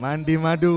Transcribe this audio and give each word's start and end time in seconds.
Mandi 0.00 0.40
madu. 0.40 0.76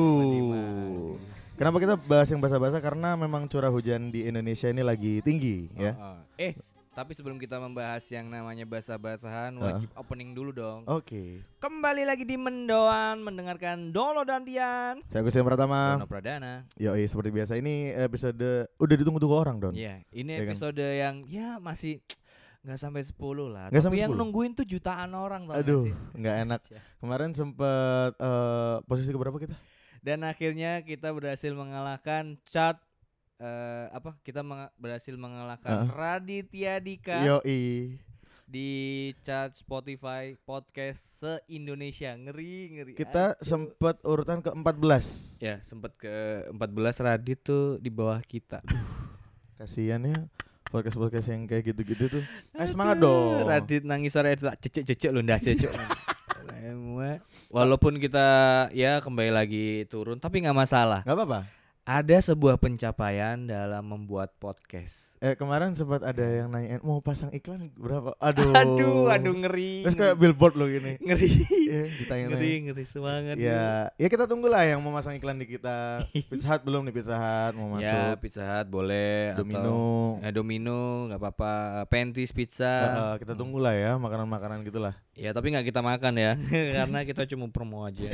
Kenapa 1.55 1.79
kita 1.79 1.95
bahas 1.95 2.27
yang 2.27 2.43
basah-basah? 2.43 2.83
Karena 2.83 3.15
memang 3.15 3.47
curah 3.47 3.71
hujan 3.71 4.11
di 4.11 4.27
Indonesia 4.27 4.67
ini 4.67 4.83
lagi 4.83 5.23
tinggi 5.23 5.71
ya. 5.79 5.95
Oh, 5.95 6.03
oh. 6.03 6.19
Eh, 6.35 6.59
tapi 6.91 7.15
sebelum 7.15 7.39
kita 7.39 7.55
membahas 7.55 8.03
yang 8.11 8.27
namanya 8.27 8.67
basah-basahan, 8.67 9.55
wajib 9.55 9.87
opening 9.95 10.35
dulu 10.35 10.51
dong. 10.51 10.83
Oke. 10.91 11.39
Kembali 11.63 12.03
lagi 12.03 12.27
di 12.27 12.35
Mendoan 12.35 13.23
mendengarkan 13.23 13.95
Dolo 13.95 14.27
dan 14.27 14.43
Dian. 14.43 14.99
Saya 15.07 15.23
Agus 15.23 15.39
yang 15.39 15.47
pertama. 15.47 15.95
Dono 15.95 16.09
Pradana. 16.11 16.67
Yoi, 16.75 17.07
seperti 17.07 17.31
biasa 17.31 17.55
ini 17.55 17.95
episode 17.95 18.67
udah 18.75 18.95
ditunggu-tunggu 18.99 19.35
orang, 19.39 19.55
Don. 19.57 19.73
Iya, 19.73 20.03
ini 20.11 20.35
Ya 20.35 20.43
kan? 20.43 20.51
episode 20.51 20.83
yang 20.83 21.15
ya 21.31 21.63
masih 21.63 22.03
nggak 22.63 22.79
sampai 22.79 23.03
10 23.03 23.13
lah. 23.45 23.67
Nggak 23.67 23.75
Tapi 23.75 23.85
sampai 23.85 23.99
yang 23.99 24.13
10? 24.15 24.19
nungguin 24.19 24.51
tuh 24.53 24.63
jutaan 24.63 25.11
orang 25.11 25.43
tau 25.45 25.59
Aduh, 25.59 25.83
nggak 26.13 26.35
enak. 26.41 26.61
Ya. 26.69 26.81
Kemarin 26.97 27.31
sempet 27.31 28.11
eh, 28.15 28.75
posisi 28.83 29.09
keberapa 29.09 29.35
kita? 29.35 29.55
Dan 29.99 30.23
akhirnya 30.23 30.79
kita 30.79 31.11
berhasil 31.11 31.51
mengalahkan 31.51 32.39
chart 32.45 32.79
eh, 33.37 33.87
apa? 33.89 34.15
Kita 34.19 34.41
menga- 34.41 34.71
berhasil 34.75 35.11
mengalahkan 35.13 35.83
Heeh. 35.83 35.89
Raditya 35.91 36.73
Dika 36.79 37.19
Yoi. 37.21 37.99
di 38.43 38.69
chart 39.21 39.55
Spotify 39.55 40.35
podcast 40.37 41.03
se-Indonesia. 41.19 42.13
Ngeri, 42.13 42.55
ngeri. 42.71 42.93
Kita 42.93 43.33
Aduh. 43.33 43.43
sempet 43.43 43.99
urutan 44.03 44.39
ke-14. 44.39 45.05
ya 45.41 45.59
sempat 45.59 45.95
ke 45.95 46.11
14 46.47 46.63
Radit 47.01 47.39
tuh 47.41 47.75
di 47.77 47.87
bawah 47.87 48.19
kita. 48.21 48.63
Kasihan 49.53 49.99
ya 50.01 50.15
podcast-podcast 50.73 51.29
yang 51.29 51.45
kayak 51.45 51.69
gitu-gitu 51.69 52.09
tuh. 52.09 52.23
Eh 52.57 52.65
semangat 52.65 52.97
dong. 52.97 53.45
Radit 53.45 53.85
nangis 53.85 54.17
sore 54.17 54.33
itu 54.33 54.49
cecek-cecek 54.49 55.13
lu 55.13 55.21
ndak 55.21 55.45
cecek. 55.45 55.69
Walaupun 57.53 58.01
kita 58.01 58.25
ya 58.73 58.97
kembali 58.97 59.29
lagi 59.29 59.85
turun 59.85 60.17
tapi 60.17 60.41
nggak 60.41 60.57
masalah. 60.57 61.05
Gak 61.05 61.13
apa-apa. 61.13 61.62
Ada 61.83 62.31
sebuah 62.31 62.63
pencapaian 62.63 63.35
dalam 63.43 63.83
membuat 63.83 64.31
podcast. 64.39 65.19
Eh 65.19 65.35
kemarin 65.35 65.75
sempat 65.75 65.99
ada 65.99 66.23
yang 66.23 66.47
nanyain 66.47 66.79
mau 66.79 67.03
pasang 67.03 67.27
iklan 67.35 67.59
berapa? 67.75 68.15
Aduh. 68.23 68.55
Aduh, 68.55 69.11
aduh 69.11 69.35
ngeri. 69.35 69.83
Terus 69.83 69.99
kayak 69.99 70.15
billboard 70.15 70.55
lo 70.55 70.71
gini. 70.71 70.95
ngeri. 71.03 71.27
Iya, 71.27 71.83
ditanya 71.91 72.23
ngeri, 72.31 72.53
ngeri 72.63 72.83
semangat. 72.87 73.35
Ya, 73.35 73.91
ya 73.99 74.07
kita 74.07 74.31
tunggulah 74.31 74.63
yang 74.63 74.79
mau 74.79 74.95
masang 74.95 75.19
iklan 75.19 75.35
di 75.35 75.43
kita. 75.43 76.07
Pizza 76.31 76.55
Hut 76.55 76.63
belum 76.63 76.87
nih 76.87 76.95
Pizza 76.95 77.19
Hut 77.19 77.53
mau 77.59 77.75
Ya, 77.75 78.15
masuk. 78.15 78.23
Pizza 78.23 78.43
Hut 78.47 78.67
boleh 78.71 79.35
Domino. 79.35 79.59
atau 79.59 79.83
eh, 80.23 80.31
Domino 80.31 80.79
nggak 81.11 81.19
apa-apa. 81.19 81.53
Pentis 81.91 82.31
Eh, 82.31 82.35
pizza. 82.37 82.73
eh, 82.79 83.15
kita 83.19 83.35
tunggulah 83.35 83.75
ya 83.75 83.99
makanan-makanan 83.99 84.63
gitulah. 84.63 84.95
Ya, 85.19 85.35
tapi 85.35 85.51
nggak 85.51 85.67
kita 85.67 85.83
makan 85.83 86.15
ya. 86.15 86.39
Karena 86.79 87.03
kita 87.03 87.27
cuma 87.27 87.51
promo 87.51 87.83
aja. 87.83 88.07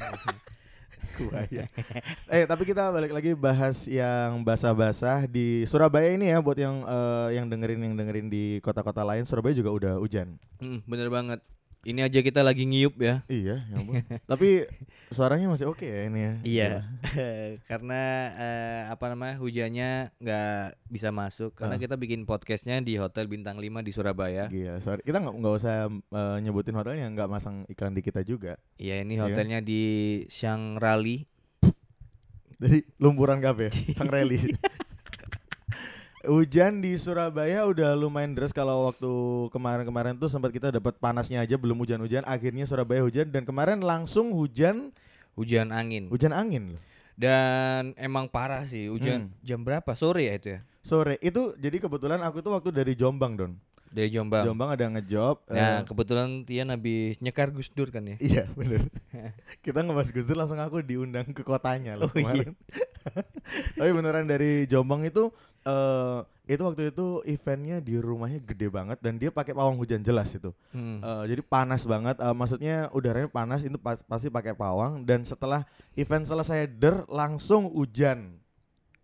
Buaya. 1.19 1.65
eh 2.35 2.43
tapi 2.47 2.63
kita 2.63 2.89
balik 2.89 3.11
lagi 3.11 3.31
bahas 3.35 3.85
yang 3.85 4.41
basah-basah 4.41 5.27
di 5.27 5.67
Surabaya 5.67 6.15
ini 6.15 6.31
ya 6.31 6.39
buat 6.39 6.55
yang 6.55 6.85
eh, 6.87 7.39
yang 7.39 7.45
dengerin 7.51 7.91
yang 7.91 7.95
dengerin 7.99 8.27
di 8.31 8.57
kota-kota 8.63 9.03
lain 9.03 9.27
Surabaya 9.27 9.53
juga 9.55 9.71
udah 9.71 9.93
hujan. 9.99 10.39
Hmm, 10.59 10.79
bener 10.87 11.11
banget. 11.11 11.39
Ini 11.79 12.03
aja 12.03 12.19
kita 12.19 12.43
lagi 12.43 12.67
ngiup 12.67 12.99
ya. 12.99 13.23
Iya, 13.25 13.63
ya 13.63 13.77
tapi 14.31 14.67
suaranya 15.09 15.47
masih 15.47 15.71
oke 15.71 15.81
ya 15.81 16.11
ini 16.11 16.19
ya. 16.19 16.33
Iya, 16.43 16.71
karena 17.71 18.01
eh, 18.35 18.81
apa 18.91 19.05
namanya 19.07 19.39
hujannya 19.39 20.11
nggak 20.13 20.59
bisa 20.85 21.09
masuk 21.09 21.55
karena 21.55 21.75
Ah. 21.75 21.81
kita 21.81 21.95
bikin 21.95 22.27
podcastnya 22.27 22.77
di 22.79 22.99
hotel 22.99 23.25
bintang 23.25 23.55
5 23.55 23.79
di 23.79 23.95
Surabaya. 23.95 24.51
Iya, 24.51 24.83
sorry. 24.83 24.99
Kita 25.01 25.23
nggak 25.23 25.35
nggak 25.39 25.55
usah 25.55 25.87
eh, 25.87 26.37
nyebutin 26.41 26.75
hotelnya, 26.75 27.07
nggak 27.07 27.31
masang 27.31 27.63
iklan 27.65 27.95
di 27.95 28.03
kita 28.03 28.21
juga. 28.21 28.59
Iya 28.75 28.99
ini 28.99 29.15
Iya. 29.15 29.23
hotelnya 29.25 29.59
di 29.59 29.81
Shangrali. 30.27 31.23
Jadi 32.59 32.83
lumpuran 32.99 33.39
kafe, 33.39 33.71
sang 33.95 34.11
rally. 34.11 34.35
Hujan 36.19 36.83
di 36.83 36.95
Surabaya 36.95 37.63
udah 37.63 37.95
lumayan 37.95 38.35
deras 38.35 38.51
kalau 38.51 38.85
waktu 38.85 39.07
kemarin-kemarin 39.49 40.13
tuh 40.13 40.27
sempat 40.27 40.51
kita 40.51 40.67
dapat 40.69 40.91
panasnya 40.93 41.39
aja 41.39 41.55
belum 41.55 41.79
hujan-hujan 41.79 42.27
akhirnya 42.27 42.63
Surabaya 42.63 42.99
hujan 42.99 43.27
dan 43.27 43.43
kemarin 43.43 43.79
langsung 43.79 44.31
hujan 44.31 44.91
Hujan 45.33 45.71
angin 45.71 46.11
hujan 46.11 46.35
angin 46.35 46.75
loh. 46.75 46.81
dan 47.15 47.95
emang 47.95 48.27
parah 48.27 48.63
sih 48.63 48.87
hujan 48.87 49.31
Hmm. 49.31 49.39
jam 49.39 49.59
berapa 49.59 49.87
sore 49.93 50.27
ya 50.27 50.35
itu 50.35 50.47
ya 50.49 50.59
Sore 50.79 51.15
itu 51.19 51.55
jadi 51.55 51.77
kebetulan 51.77 52.19
aku 52.19 52.39
tuh 52.39 52.51
waktu 52.51 52.71
dari 52.73 52.93
Jombang 52.93 53.35
Don. 53.35 53.53
dari 53.89 54.07
Jombang. 54.07 54.45
Jombang 54.45 54.69
ada 54.69 54.85
ngejob. 54.87 55.49
Nah 55.49 55.81
eh, 55.81 55.83
kebetulan 55.83 56.43
Tian 56.43 56.69
habis 56.69 57.17
nyekar 57.17 57.49
Gus 57.49 57.67
Dur 57.69 57.89
kan 57.89 58.05
ya. 58.05 58.15
Iya 58.17 58.43
bener 58.53 58.85
Kita 59.65 59.81
ngebahas 59.81 60.09
Gus 60.09 60.23
Dur 60.23 60.35
langsung 60.35 60.55
aku 60.57 60.79
diundang 60.79 61.25
ke 61.29 61.41
kotanya 61.41 61.95
loh 61.95 62.05
Oh, 62.05 62.13
iya. 62.13 62.21
kemarin 62.45 62.51
Tapi 63.77 63.89
beneran 63.91 64.25
dari 64.25 64.63
Jombang 64.65 65.03
itu 65.03 65.33
eh 65.61 66.19
Itu 66.45 66.65
waktu 66.65 66.89
itu 66.89 67.21
eventnya 67.23 67.77
di 67.77 67.93
rumahnya 67.95 68.41
gede 68.41 68.67
banget 68.67 68.97
Dan 68.97 69.15
dia 69.15 69.29
pakai 69.29 69.51
pawang 69.51 69.75
hujan 69.75 69.99
jelas 69.99 70.31
itu 70.31 70.49
Hmm. 70.69 70.97
Eh, 70.97 71.23
Jadi 71.27 71.41
panas 71.41 71.83
banget 71.83 72.17
eh, 72.17 72.31
Maksudnya 72.31 72.89
udaranya 72.89 73.27
panas 73.27 73.61
itu 73.61 73.75
pas- 73.75 74.01
pasti 74.01 74.27
pakai 74.27 74.51
pawang 74.51 75.03
Dan 75.03 75.21
setelah 75.21 75.61
event 75.93 76.23
selesai 76.23 76.65
der 76.67 77.05
langsung 77.05 77.67
hujan 77.67 78.39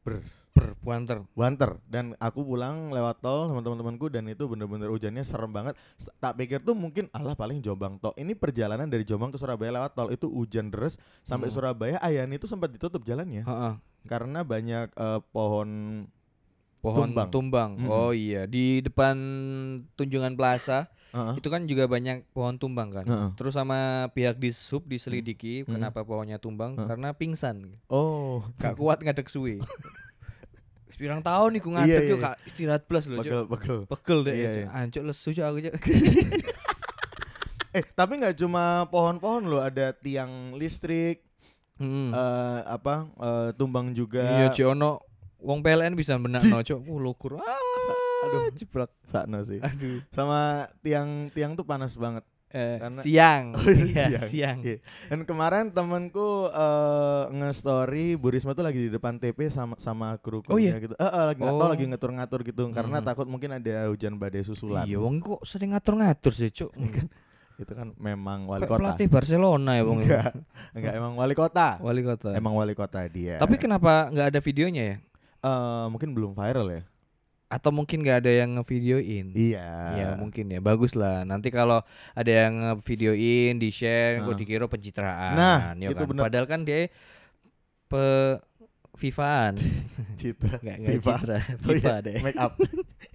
Ber 0.02 0.22
Per 0.56 0.72
puanter. 0.80 1.20
banter 1.36 1.84
dan 1.84 2.16
aku 2.16 2.40
pulang 2.42 2.88
lewat 2.88 3.20
tol 3.20 3.44
sama 3.46 3.60
teman-temanku 3.60 4.08
dan 4.08 4.24
itu 4.24 4.48
bener-bener 4.48 4.88
hujannya 4.88 5.20
serem 5.20 5.52
banget 5.52 5.76
tak 6.16 6.40
pikir 6.40 6.64
tuh 6.64 6.72
mungkin 6.72 7.12
alah 7.12 7.36
paling 7.36 7.60
Jombang 7.60 8.00
toh 8.00 8.16
ini 8.16 8.32
perjalanan 8.32 8.88
dari 8.88 9.04
Jombang 9.04 9.30
ke 9.30 9.38
Surabaya 9.38 9.76
lewat 9.76 9.92
tol 9.92 10.08
itu 10.08 10.32
hujan 10.32 10.72
deras 10.72 10.96
sampai 11.22 11.52
Hmm. 11.52 11.56
Surabaya 11.60 12.00
Ayan 12.00 12.32
itu 12.32 12.48
sempat 12.48 12.72
ditutup 12.72 13.04
jalannya 13.04 13.44
Heeh. 13.44 13.74
karena 14.06 14.40
banyak 14.42 14.88
eh, 14.90 15.20
pohon 15.28 15.68
Pohon 16.86 17.10
Tumbang. 17.10 17.30
tumbang. 17.30 17.72
Mm-mm. 17.76 17.90
Oh 17.90 18.12
iya 18.12 18.46
di 18.46 18.80
depan 18.80 19.18
Tunjungan 19.94 20.34
Plaza 20.34 20.86
Heeh. 21.10 21.34
itu 21.36 21.48
kan 21.48 21.64
juga 21.64 21.86
banyak 21.86 22.30
pohon 22.30 22.56
tumbang 22.56 22.92
kan. 22.92 23.04
Heeh. 23.04 23.30
Terus 23.34 23.54
sama 23.54 23.78
pihak 24.10 24.36
di 24.36 24.50
sub 24.50 24.84
diselidiki 24.84 25.64
Hmm. 25.64 25.76
kenapa 25.76 26.02
pohonnya 26.02 26.38
tumbang 26.38 26.76
Heeh. 26.76 26.86
karena 26.86 27.10
pingsan. 27.12 27.74
oh 27.88 28.46
Gak 28.56 28.78
kuat 28.80 29.00
ngadek 29.00 29.26
suwe. 29.26 29.58
Sepirang 30.88 31.20
tahun 31.20 31.50
nih 31.52 31.62
ku 31.62 31.70
Iya, 31.70 31.76
ngadek 31.76 31.92
iya, 31.98 32.08
yuk 32.08 32.16
iya. 32.16 32.26
kak 32.26 32.36
istirahat 32.46 32.84
plus 32.86 33.06
loh. 33.08 33.20
Pegel 33.20 33.44
pegel 33.48 33.80
Pegel 33.86 34.20
deh. 34.22 34.34
Cuk. 34.34 34.46
iya. 34.54 34.66
Ancuk 34.72 35.04
lesu 35.04 35.30
Cuk, 35.32 35.44
aku. 35.44 35.58
Cuk. 35.60 35.74
eh 37.74 37.84
tapi 37.90 38.14
nggak 38.16 38.38
cuma 38.38 38.64
pohon-pohon 38.86 39.44
loh 39.46 39.60
ada 39.60 39.92
tiang 39.92 40.54
listrik 40.54 41.26
Hmm. 41.76 42.08
eh, 42.08 42.60
apa 42.66 43.04
eh, 43.14 43.50
tumbang 43.52 43.92
juga 43.92 44.24
Iya 44.24 44.48
Cuk 44.50 44.68
ono 44.72 45.04
wong 45.46 45.62
PLN 45.62 45.94
bisa 45.94 46.18
benakno 46.18 46.60
Cuk. 46.60 46.82
Uh 46.84 47.00
lukur. 47.00 47.38
Ah, 47.38 47.46
Aduh. 48.26 48.50
jeblok. 48.52 48.90
sakno 49.06 49.38
sih 49.42 49.62
Aduh. 49.62 50.02
sama 50.10 50.66
tiang-tiang 50.82 51.54
tuh 51.54 51.64
panas 51.64 51.94
banget 51.94 52.26
Eh, 52.48 52.80
Karena- 52.80 53.04
siang. 53.04 53.46
Oh, 53.58 53.68
iya, 53.68 53.84
Iya, 53.84 54.04
siang. 54.08 54.24
siang. 54.26 54.58
Iya. 54.64 54.78
Dan 55.06 55.20
kemarin 55.24 55.66
temenku 55.70 56.48
eh, 56.48 57.24
nge-story 57.36 58.16
Bu 58.16 58.32
Risma 58.32 58.56
tuh 58.56 58.64
lagi 58.64 58.80
di 58.80 58.88
depan 58.88 59.20
TP 59.20 59.52
sama 59.52 59.76
sama 59.76 60.16
kru 60.16 60.40
Oh, 60.46 60.56
iya? 60.56 60.80
gitu. 60.80 60.96
Eh, 60.96 61.04
eh, 61.04 61.24
lagi 61.30 61.42
tahu 61.42 61.52
Oh. 61.58 61.68
lagi 61.68 61.84
ngatur-ngatur 61.84 62.40
gitu 62.44 62.72
karena 62.72 62.98
Hmm. 62.98 63.06
takut 63.06 63.28
mungkin 63.28 63.52
ada 63.54 63.92
hujan 63.92 64.16
badai 64.16 64.40
susulan. 64.42 64.88
Iya, 64.88 64.98
wong 64.98 65.20
kok 65.20 65.44
sering 65.44 65.76
ngatur-ngatur 65.76 66.32
sih, 66.32 66.48
Cuk. 66.50 66.72
Itu 67.56 67.72
kan 67.72 67.92
memang 67.96 68.48
wali 68.48 68.64
kota. 68.64 68.80
pelatih 68.80 69.08
Barcelona 69.08 69.72
ya, 69.76 69.84
Bang. 69.84 70.00
Enggak. 70.00 70.32
Enggak 70.72 70.94
emang 70.94 71.14
wali 71.16 71.34
kota. 71.34 71.68
Wali 71.80 72.02
kota. 72.02 72.30
Emang 72.32 72.52
wali 72.52 72.72
kota 72.72 73.04
dia. 73.06 73.36
Tapi 73.36 73.56
kenapa 73.56 74.08
nggak 74.08 74.28
ada 74.32 74.40
videonya 74.40 74.84
ya? 74.86 74.98
Eh, 75.46 75.86
mungkin 75.88 76.10
belum 76.12 76.34
viral 76.34 76.68
ya. 76.72 76.82
Atau 77.46 77.70
mungkin 77.70 78.02
nggak 78.02 78.26
ada 78.26 78.32
yang 78.34 78.58
ngevideoin? 78.58 79.38
Iya. 79.38 79.70
Iya 79.94 80.08
mungkin 80.18 80.50
ya 80.50 80.58
bagus 80.60 80.98
lah 80.98 81.22
nanti 81.22 81.54
kalau 81.54 81.86
ada 82.12 82.32
yang 82.32 82.54
ngevideoin 82.74 83.62
di 83.62 83.70
share 83.70 84.18
Nah. 84.18 84.26
kok 84.26 84.36
dikira 84.36 84.66
pencitraan 84.66 85.36
Nah, 85.38 85.60
ya 85.78 85.94
itu 85.94 86.02
kan? 86.02 86.10
bener. 86.10 86.24
padahal 86.26 86.48
kan 86.50 86.62
dia 86.62 86.90
pe 87.86 88.04
Vivaan 88.96 89.54
Citra. 90.20 90.58
Viva. 90.64 91.20
citra 91.20 91.38
Oh 91.62 91.70
Viva 91.70 91.94
iya, 91.94 91.96
deh 92.02 92.16
make 92.24 92.40
up. 92.40 92.56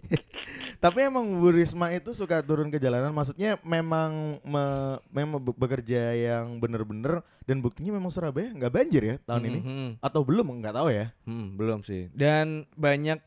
Tapi 0.80 1.04
emang 1.04 1.36
Bu 1.36 1.52
Risma 1.52 1.92
itu 1.92 2.10
suka 2.10 2.40
turun 2.40 2.68
ke 2.68 2.76
jalanan, 2.76 3.12
maksudnya 3.12 3.60
memang 3.60 4.40
me- 4.40 4.96
memang 5.10 5.36
be- 5.38 5.52
bekerja 5.54 6.10
yang 6.10 6.56
bener-bener 6.56 7.20
dan 7.44 7.60
buktinya 7.60 7.92
memang 7.92 8.08
Surabaya 8.08 8.48
nggak 8.48 8.72
banjir 8.72 9.02
ya 9.04 9.16
tahun 9.20 9.42
ini 9.44 9.60
Hmm, 9.60 9.68
hmm, 9.68 9.90
atau 10.00 10.20
belum 10.22 10.48
nggak 10.56 10.72
tahu 10.72 10.88
ya. 10.88 11.12
hmm, 11.22 11.46
belum 11.54 11.78
sih 11.82 12.08
dan 12.10 12.64
banyak 12.74 13.20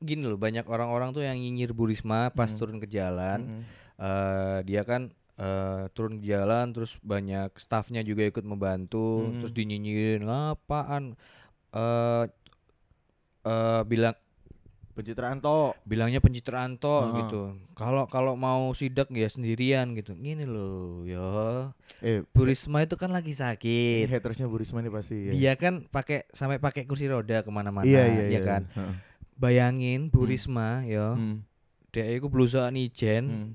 gini 0.00 0.24
loh 0.24 0.36
banyak 0.36 0.64
orang-orang 0.64 1.12
tuh 1.12 1.20
yang 1.20 1.36
nyinyir 1.36 1.70
Bu 1.70 1.86
Risma 1.86 2.28
pas 2.30 2.48
Hmm. 2.48 2.56
turun 2.56 2.78
ke 2.78 2.88
jalan 2.88 3.60
Mm-mm. 3.60 3.62
eh 3.96 4.58
dia 4.64 4.82
kan 4.82 5.08
eh, 5.34 5.84
turun 5.90 6.18
ke 6.18 6.26
jalan 6.26 6.72
terus 6.72 6.96
banyak 7.00 7.52
staffnya 7.54 8.00
juga 8.00 8.24
ikut 8.24 8.42
membantu 8.42 9.28
Hmm. 9.28 9.38
terus 9.38 9.52
dinyinyirin 9.52 10.24
apaan 10.24 11.20
eh 11.70 12.24
eh 13.44 13.82
bilang 13.84 14.16
Pencitraan 14.94 15.38
toh. 15.38 15.74
bilangnya 15.82 16.18
pencitraan 16.18 16.74
toh 16.74 17.02
Heeh. 17.04 17.16
gitu. 17.20 17.42
Kalau 17.72 18.06
kalau 18.06 18.32
mau 18.32 18.70
sidak 18.70 19.10
ya 19.10 19.26
sendirian 19.26 19.90
gitu. 19.92 20.14
Gini 20.14 20.42
loh, 20.44 21.02
ya. 21.02 21.74
Eh, 21.98 22.22
Bu 22.28 22.44
Risma 22.44 22.80
itu 22.80 22.94
kan 22.94 23.10
lagi 23.10 23.30
ini 23.30 23.36
sakit. 23.36 24.06
hatersnya 24.06 24.46
Bu 24.46 24.56
Risma 24.56 24.78
nih 24.78 24.88
pasti. 24.88 25.16
ya. 25.20 25.32
Dia 25.32 25.52
kan 25.56 25.82
pakai 25.84 26.30
sampai 26.30 26.56
pakai 26.56 26.82
kursi 26.84 27.04
roda 27.04 27.40
ke 27.40 27.50
mana-mana, 27.50 27.82
Iya 27.82 28.06
iya 28.06 28.22
ya 28.24 28.30
iya. 28.30 28.40
kan. 28.40 28.62
Heeh. 28.70 28.94
Bayangin 29.34 30.08
Bu 30.08 30.24
Hmm. 30.24 30.86
Ya, 30.86 31.06
Hmm. 31.12 31.42
dia 31.90 32.06
itu 32.08 32.26
belusukan 32.28 32.70
ijen, 32.72 33.24
Hmm. 33.26 33.50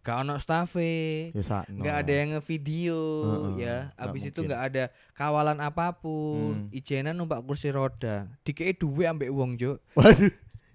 gak 0.00 0.20
ono 0.20 0.36
stafe, 0.36 1.30
Ya 1.30 1.40
sakno. 1.40 1.80
nggak 1.80 1.96
ada 1.96 2.12
yang 2.12 2.28
ngevideo 2.34 3.02
Heeh, 3.22 3.50
ya. 3.56 3.76
nggak 3.88 3.94
Habis 3.96 4.22
itu 4.24 4.34
mungkin. 4.36 4.46
nggak 4.50 4.62
ada 4.64 4.84
kawalan 5.12 5.58
apa 5.58 5.86
pun. 5.92 6.66
Hmm. 6.66 6.68
Ijenan 6.72 7.14
numpak 7.14 7.40
kursi 7.40 7.70
roda. 7.70 8.26
Dikei 8.42 8.74
duwe 8.74 9.06
ambek 9.06 9.30
wong, 9.30 9.54
Juk. 9.54 9.78
Waduh. 9.94 10.34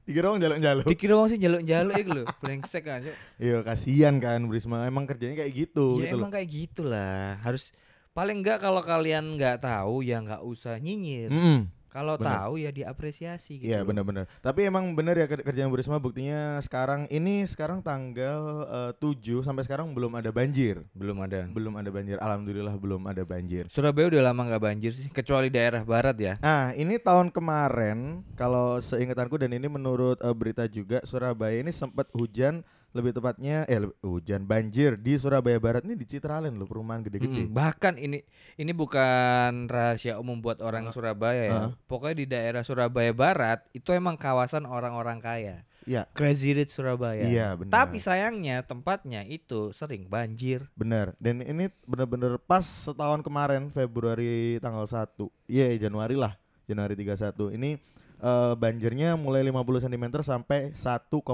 Dikira 0.10 0.34
orang 0.34 0.42
jaluk-jaluk. 0.42 0.90
Dikira 0.90 1.14
wong 1.22 1.30
sih 1.30 1.38
jaluk-jaluk 1.38 1.96
iku 2.02 2.12
lho, 2.18 2.26
brengsek 2.42 2.82
kan. 2.82 3.06
Iya 3.38 3.62
kasihan 3.62 4.18
kan 4.18 4.42
Bu 4.50 4.58
Risma. 4.58 4.90
Emang 4.90 5.06
kerjanya 5.06 5.46
kayak 5.46 5.54
gitu 5.54 6.02
ya 6.02 6.10
gitu 6.10 6.18
emang 6.18 6.34
kayak 6.34 6.50
gitulah. 6.50 7.38
Harus 7.46 7.70
paling 8.18 8.42
enggak 8.42 8.58
kalau 8.58 8.82
kalian 8.82 9.38
nggak 9.38 9.62
tahu 9.62 10.02
ya 10.02 10.18
nggak 10.18 10.42
usah 10.42 10.82
nyinyir. 10.82 11.30
Mm-mm. 11.30 11.70
Kalau 11.90 12.16
tahu 12.16 12.62
ya 12.62 12.70
diapresiasi 12.70 13.66
gitu. 13.66 13.70
Iya 13.70 13.82
benar-benar. 13.82 14.30
Tapi 14.40 14.70
emang 14.70 14.94
benar 14.94 15.18
ya 15.18 15.26
ker- 15.26 15.42
kerjaan 15.42 15.74
Bu 15.74 15.82
Risma 15.82 15.98
buktinya 15.98 16.62
sekarang 16.62 17.10
ini 17.10 17.44
sekarang 17.50 17.82
tanggal 17.82 18.70
eh, 18.70 18.92
7 18.98 19.42
sampai 19.42 19.66
sekarang 19.66 19.92
belum 19.98 20.14
ada 20.14 20.30
banjir. 20.30 20.86
Belum 20.94 21.18
ada. 21.26 21.50
Belum 21.50 21.74
ada 21.76 21.90
banjir. 21.90 22.22
Alhamdulillah 22.22 22.76
belum 22.78 23.02
ada 23.10 23.26
banjir. 23.26 23.66
Surabaya 23.68 24.10
udah 24.14 24.22
lama 24.30 24.42
nggak 24.54 24.64
banjir 24.64 24.92
sih, 24.94 25.10
kecuali 25.10 25.50
daerah 25.50 25.82
barat 25.82 26.18
ya. 26.18 26.34
Nah, 26.40 26.72
ini 26.78 27.02
tahun 27.02 27.34
kemarin 27.34 28.22
kalau 28.38 28.78
seingatanku 28.78 29.42
dan 29.42 29.52
ini 29.58 29.66
menurut 29.66 30.22
eh, 30.22 30.36
berita 30.38 30.70
juga 30.70 31.02
Surabaya 31.02 31.58
ini 31.58 31.74
sempat 31.74 32.06
hujan 32.14 32.62
lebih 32.90 33.14
tepatnya 33.14 33.70
eh 33.70 33.78
hujan 34.02 34.50
banjir 34.50 34.98
di 34.98 35.14
Surabaya 35.14 35.62
Barat 35.62 35.86
ini 35.86 35.94
di 35.94 36.10
Citraland 36.10 36.58
loh 36.58 36.66
perumahan 36.66 37.06
gede-gede. 37.06 37.46
Mm, 37.46 37.54
bahkan 37.54 37.94
ini 38.02 38.26
ini 38.58 38.72
bukan 38.74 39.70
rahasia 39.70 40.18
umum 40.18 40.42
buat 40.42 40.58
orang 40.66 40.90
Surabaya 40.90 41.44
ya. 41.46 41.54
Heeh. 41.54 41.72
Pokoknya 41.86 42.16
di 42.18 42.26
daerah 42.26 42.62
Surabaya 42.66 43.14
Barat 43.14 43.62
itu 43.78 43.94
emang 43.94 44.18
kawasan 44.18 44.66
orang-orang 44.66 45.22
kaya. 45.22 45.70
Iya, 45.90 46.06
Crazy 46.14 46.54
Rich 46.54 46.76
Surabaya. 46.76 47.26
Iya, 47.26 47.58
benar. 47.58 47.74
Tapi 47.74 47.98
sayangnya 47.98 48.62
tempatnya 48.62 49.26
itu 49.26 49.74
sering 49.74 50.06
banjir. 50.06 50.70
benar. 50.78 51.18
Dan 51.18 51.42
ini 51.42 51.74
benar-benar 51.90 52.38
pas 52.38 52.62
setahun 52.62 53.26
kemarin 53.26 53.74
Februari 53.74 54.62
tanggal 54.62 54.86
1. 54.86 55.30
Iya, 55.50 55.90
Januari 55.90 56.14
lah. 56.14 56.38
Januari 56.70 56.94
31. 56.94 57.58
Ini 57.58 57.82
eh, 58.22 58.54
banjirnya 58.54 59.18
mulai 59.18 59.42
50 59.42 59.90
cm 59.90 60.06
sampai 60.22 60.78
1,5 60.78 61.26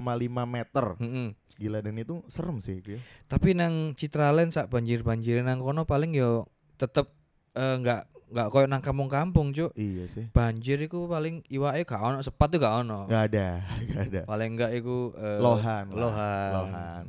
meter. 0.48 0.86
Mm-mm. 1.04 1.36
Gila 1.56 1.80
dan 1.80 1.96
itu 1.96 2.20
serem 2.28 2.60
sih 2.60 2.80
gitu 2.80 2.96
ya. 2.96 3.02
Tapi 3.26 3.56
nang 3.56 3.96
Citraland 3.96 4.52
sak 4.52 4.68
banjir-banjirin 4.68 5.48
nang 5.48 5.60
kono 5.60 5.84
paling 5.84 6.12
yo 6.12 6.44
tetep 6.76 7.08
eh, 7.56 7.76
nggak 7.80 8.02
nggak 8.26 8.48
koyo 8.50 8.66
nang 8.66 8.84
kampung-kampung, 8.84 9.54
Cuk. 9.54 9.72
Iya 9.74 10.10
sih. 10.10 10.28
Banjir 10.30 10.82
iku 10.82 11.06
paling 11.06 11.46
iwake 11.48 11.86
gak 11.86 12.02
ono, 12.02 12.20
sepat 12.20 12.52
tuh 12.52 12.60
gak 12.60 12.84
ono. 12.84 13.08
Gak 13.08 13.32
ada, 13.32 13.64
gak 13.94 14.02
ada. 14.10 14.22
Paling 14.28 14.50
enggak 14.52 14.72
iku 14.76 15.14
eh, 15.16 15.40
Lohan 15.40 15.86
Lohan. 15.94 16.52
lohan. 16.52 17.06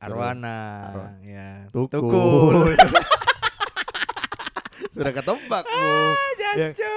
Arwana, 0.00 0.58
Arwa- 0.88 1.14
ya. 1.22 1.50
Tukul. 1.70 2.72
Sudah 4.94 5.12
ketebak 5.12 5.64
bu. 5.64 5.88
Ya, 6.52 6.68
Jancuk. 6.68 6.91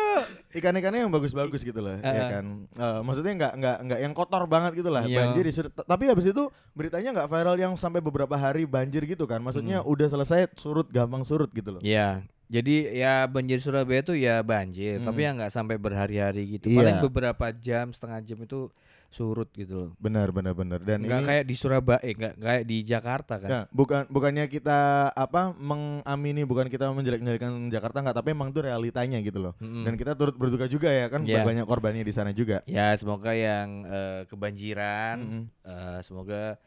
Ikan-ikannya 0.56 1.04
yang 1.04 1.12
bagus-bagus 1.12 1.62
gitu 1.62 1.78
lah, 1.78 2.00
ya 2.00 2.08
Heeh. 2.08 2.30
kan. 2.32 2.46
Eh, 2.72 3.00
maksudnya 3.04 3.34
nggak 3.36 3.54
nggak 3.56 3.78
nggak 3.84 4.00
yang 4.02 4.14
kotor 4.14 4.44
banget 4.46 4.72
gitu 4.76 4.88
lah. 4.88 5.04
Iya. 5.04 5.28
Banjir 5.28 5.44
di- 5.44 5.56
t- 5.68 5.86
tapi 5.86 6.04
habis 6.08 6.26
itu 6.26 6.44
beritanya 6.72 7.12
nggak 7.12 7.28
viral 7.28 7.56
yang 7.56 7.74
sampai 7.76 8.00
beberapa 8.00 8.34
hari 8.34 8.64
banjir 8.64 9.04
gitu 9.04 9.24
kan. 9.24 9.40
Maksudnya 9.40 9.84
udah 9.84 10.08
selesai 10.08 10.56
surut 10.56 10.88
gampang 10.88 11.22
surut 11.22 11.52
gitu 11.52 11.76
loh. 11.76 11.82
Ya, 11.82 12.24
jadi 12.46 12.76
ya 12.94 13.14
banjir 13.26 13.58
Surabaya 13.58 14.00
tuh 14.00 14.16
ya 14.16 14.40
banjir, 14.40 14.98
Hmm. 14.98 15.06
tapi 15.06 15.20
ya 15.22 15.32
nggak 15.34 15.52
sampai 15.52 15.76
berhari-hari 15.76 16.56
gitu. 16.56 16.72
Iya. 16.72 16.78
Paling 16.80 16.98
beberapa 17.04 17.46
jam, 17.52 17.92
setengah 17.92 18.22
jam 18.22 18.38
itu 18.40 18.70
surut 19.16 19.48
gitu 19.56 19.74
loh. 19.80 19.90
Benar 19.96 20.36
benar 20.36 20.52
benar. 20.52 20.84
Dan 20.84 21.08
Nggak 21.08 21.22
ini 21.24 21.28
kayak 21.32 21.44
di 21.48 21.56
Surabaya, 21.56 22.00
eh, 22.04 22.12
nggak 22.12 22.34
kayak 22.36 22.64
di 22.68 22.78
Jakarta 22.84 23.34
kan. 23.40 23.48
Ya, 23.50 23.62
bukan 23.72 24.04
bukannya 24.12 24.46
kita 24.52 25.08
apa 25.16 25.56
mengamini 25.56 26.44
bukan 26.44 26.68
kita 26.68 26.92
menjelek-jelekan 26.92 27.72
Jakarta 27.72 28.04
nggak 28.04 28.18
tapi 28.20 28.36
emang 28.36 28.52
itu 28.52 28.60
realitanya 28.60 29.24
gitu 29.24 29.40
loh. 29.40 29.54
Mm-mm. 29.64 29.88
Dan 29.88 29.96
kita 29.96 30.20
turut 30.20 30.36
berduka 30.36 30.68
juga 30.68 30.92
ya 30.92 31.08
kan 31.08 31.24
Iya. 31.24 31.48
banyak 31.48 31.64
korbannya 31.64 32.04
di 32.04 32.12
sana 32.12 32.36
juga. 32.36 32.60
Ya 32.68 32.92
semoga 33.00 33.32
yang 33.32 33.88
eh, 33.88 34.22
kebanjiran, 34.28 35.18
Mm-mm. 35.24 35.44
eh, 35.64 36.00
semoga 36.04 36.60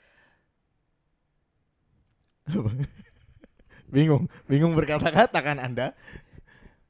Bingung, 3.88 4.28
bingung 4.48 4.72
berkata-kata 4.76 5.40
kan 5.40 5.56
Anda? 5.60 5.92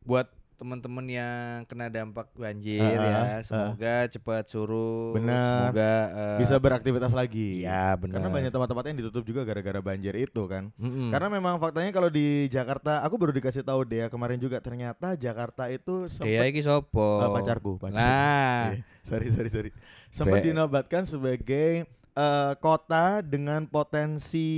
buat 0.03 0.25
teman-teman 0.59 1.07
yang 1.07 1.39
kena 1.65 1.87
dampak 1.87 2.27
banjir 2.35 2.83
Ah, 2.83 3.39
ya, 3.39 3.47
semoga 3.47 4.11
cepat 4.11 4.45
surut, 4.45 5.15
Benar. 5.15 5.71
semoga 5.71 5.93
eh, 6.11 6.39
Bisa 6.43 6.59
beraktivitas 6.59 7.15
lagi. 7.15 7.63
ya 7.63 7.95
benar. 7.95 8.19
Karena 8.19 8.29
banyak 8.29 8.51
tempat-tempat 8.51 8.85
yang 8.91 8.99
ditutup 8.99 9.23
juga 9.23 9.47
gara-gara 9.47 9.79
banjir 9.79 10.11
itu 10.13 10.43
kan. 10.45 10.75
Mm-mm. 10.75 11.15
Karena 11.15 11.29
memang 11.31 11.57
faktanya 11.57 11.89
kalau 11.89 12.11
di 12.11 12.47
Jakarta, 12.49 13.01
aku 13.01 13.15
baru 13.15 13.31
dikasih 13.31 13.63
tahu 13.63 13.87
deh 13.87 14.05
kemarin 14.09 14.37
juga 14.37 14.59
ternyata 14.59 15.15
Jakarta 15.15 15.71
itu 15.71 16.11
sempat 16.11 16.51
iki 16.51 16.61
sopo? 16.61 17.23
Eh, 17.23 17.31
pacarku, 17.31 17.79
pacarku. 17.79 17.95
Nah, 17.95 18.75
Iya, 18.75 18.83
sorry 19.01 19.31
sorry 19.31 19.49
sorry. 19.49 19.71
Sempat 20.11 20.43
dinobatkan 20.43 21.07
sebagai 21.07 21.87
eh, 22.13 22.53
kota 22.59 23.23
dengan 23.23 23.63
potensi 23.63 24.49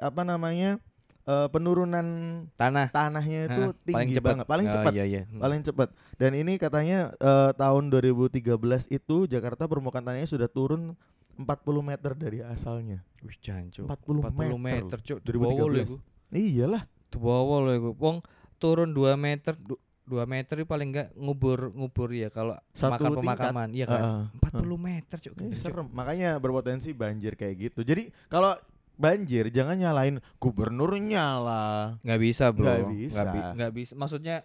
apa 0.00 0.24
namanya 0.24 0.80
eh, 1.22 1.48
penurunan 1.48 2.06
tanah 2.54 2.88
tanahnya 2.88 3.40
itu 3.46 3.62
paling 3.62 3.84
tinggi 3.84 4.14
cepat. 4.16 4.26
banget, 4.28 4.44
paling 4.44 4.66
Oh, 4.66 4.72
cepat, 4.72 4.92
Iya, 4.92 5.04
iya. 5.04 5.22
Hmm. 5.24 5.38
paling 5.38 5.60
cepat. 5.62 5.88
Dan 6.16 6.32
ini 6.34 6.52
katanya 6.56 6.98
eh, 7.14 7.50
tahun 7.52 7.84
2013 7.88 8.42
itu 8.88 9.16
Jakarta 9.24 9.64
permukaan 9.64 10.02
tanahnya 10.02 10.26
sudah 10.26 10.46
turun 10.46 10.98
40 11.32 11.48
meter 11.80 12.12
dari 12.12 12.38
asalnya. 12.40 13.00
Wih, 13.20 13.38
jancuk. 13.38 13.86
40 13.86 14.20
40 14.20 14.58
meter 14.58 14.58
meter, 14.58 14.98
loh. 14.98 15.06
cuk. 15.06 15.18
2013. 15.22 15.96
Iyalah. 16.30 16.82
Tubawa 17.08 17.56
lho 17.60 17.72
iku. 17.72 17.90
Wong 17.96 18.16
turun 18.56 18.90
2 18.90 19.16
meter, 19.16 19.56
2 19.56 19.78
meter 20.24 20.54
itu 20.54 20.66
paling 20.66 20.88
enggak 20.90 21.08
ngubur-ngubur 21.14 22.10
ya 22.10 22.28
kalau 22.28 22.56
tingkat. 22.74 23.16
pemakaman, 23.16 23.68
iya 23.70 23.86
kan? 23.86 24.00
Heeh. 24.00 24.22
40 24.60 24.76
meter, 24.76 25.16
cuk. 25.18 25.32
Cuk. 25.32 25.52
serem. 25.54 25.86
Makanya 25.88 26.36
berpotensi 26.36 26.92
banjir 26.92 27.32
kayak 27.32 27.70
gitu. 27.70 27.80
Jadi 27.80 28.12
kalau 28.26 28.52
banjir 28.94 29.48
jangan 29.48 29.74
nyalain 29.74 30.16
gubernurnya 30.36 31.26
lah. 31.38 31.78
Nggak 32.00 32.20
bisa, 32.20 32.44
Bro. 32.50 32.64
Nggak 32.64 32.78
Nggak 32.78 32.90
bisa. 32.92 33.22
bi- 33.26 33.52
nggak 33.56 33.72
bisa. 33.72 33.92
Maksudnya 33.94 34.36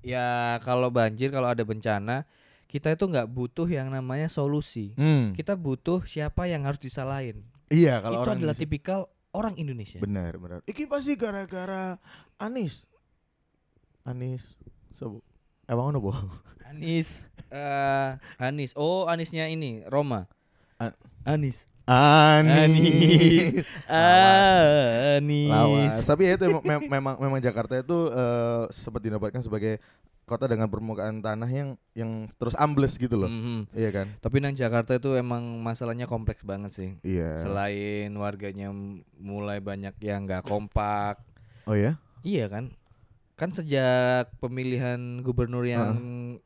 ya 0.00 0.26
kalau 0.60 0.88
banjir, 0.88 1.28
kalau 1.28 1.48
ada 1.48 1.62
bencana, 1.62 2.24
kita 2.66 2.90
itu 2.90 3.04
nggak 3.04 3.26
butuh 3.26 3.66
yang 3.66 3.88
namanya 3.88 4.26
solusi. 4.26 4.94
Hmm. 4.94 5.32
Kita 5.32 5.54
butuh 5.54 6.02
siapa 6.02 6.44
yang 6.44 6.64
harus 6.64 6.78
disalahin. 6.78 7.42
Iya 7.68 7.98
kalau 7.98 8.18
itu 8.18 8.22
orang 8.22 8.36
adalah 8.36 8.52
Indonesia- 8.52 8.62
tipikal 8.62 9.00
orang 9.30 9.54
Indonesia. 9.56 9.98
benar 9.98 10.32
benar. 10.36 10.58
Iki 10.64 10.84
pasti 10.84 11.14
gara-gara 11.14 11.96
Anis. 12.36 12.84
Anis. 14.02 14.54
Sebut. 14.92 15.24
Emang 15.64 15.90
ono? 15.90 16.12
Anis 16.64 17.26
eh 17.48 18.10
Anis. 18.36 18.74
Oh, 18.74 19.06
Anisnya 19.06 19.46
ini 19.46 19.80
Roma. 19.86 20.26
A- 20.76 20.96
Anis. 21.24 21.64
Anis. 21.84 23.60
Anis. 23.88 25.50
Lawas. 25.52 26.04
Tapi 26.04 26.22
ya 26.28 26.32
itu 26.36 26.46
mem- 26.64 26.88
memang 26.88 27.14
memang 27.20 27.40
Jakarta 27.40 27.76
itu 27.76 28.08
eh, 28.10 28.64
sempat 28.72 29.04
dinobatkan 29.04 29.44
sebagai 29.44 29.78
kota 30.24 30.48
dengan 30.48 30.72
permukaan 30.72 31.20
tanah 31.20 31.48
yang 31.52 31.76
yang 31.92 32.32
terus 32.40 32.56
ambles 32.56 32.96
gitu 32.96 33.20
loh. 33.20 33.28
Mhm. 33.28 33.68
Iya 33.76 33.90
kan? 33.92 34.06
Tapi 34.24 34.40
nang 34.40 34.56
Jakarta 34.56 34.96
itu 34.96 35.12
emang 35.12 35.44
masalahnya 35.60 36.08
kompleks 36.08 36.40
banget 36.40 36.72
sih. 36.72 36.90
Iya. 37.04 37.36
Selain 37.36 38.08
warganya 38.16 38.72
mulai 39.20 39.60
banyak 39.60 39.92
yang 40.00 40.24
nggak 40.24 40.48
kompak. 40.48 41.20
Oh 41.68 41.76
ya? 41.76 42.00
Iya 42.24 42.48
kan? 42.48 42.72
Kan 43.36 43.50
sejak 43.52 44.32
pemilihan 44.40 45.20
gubernur 45.20 45.68
yang 45.68 45.92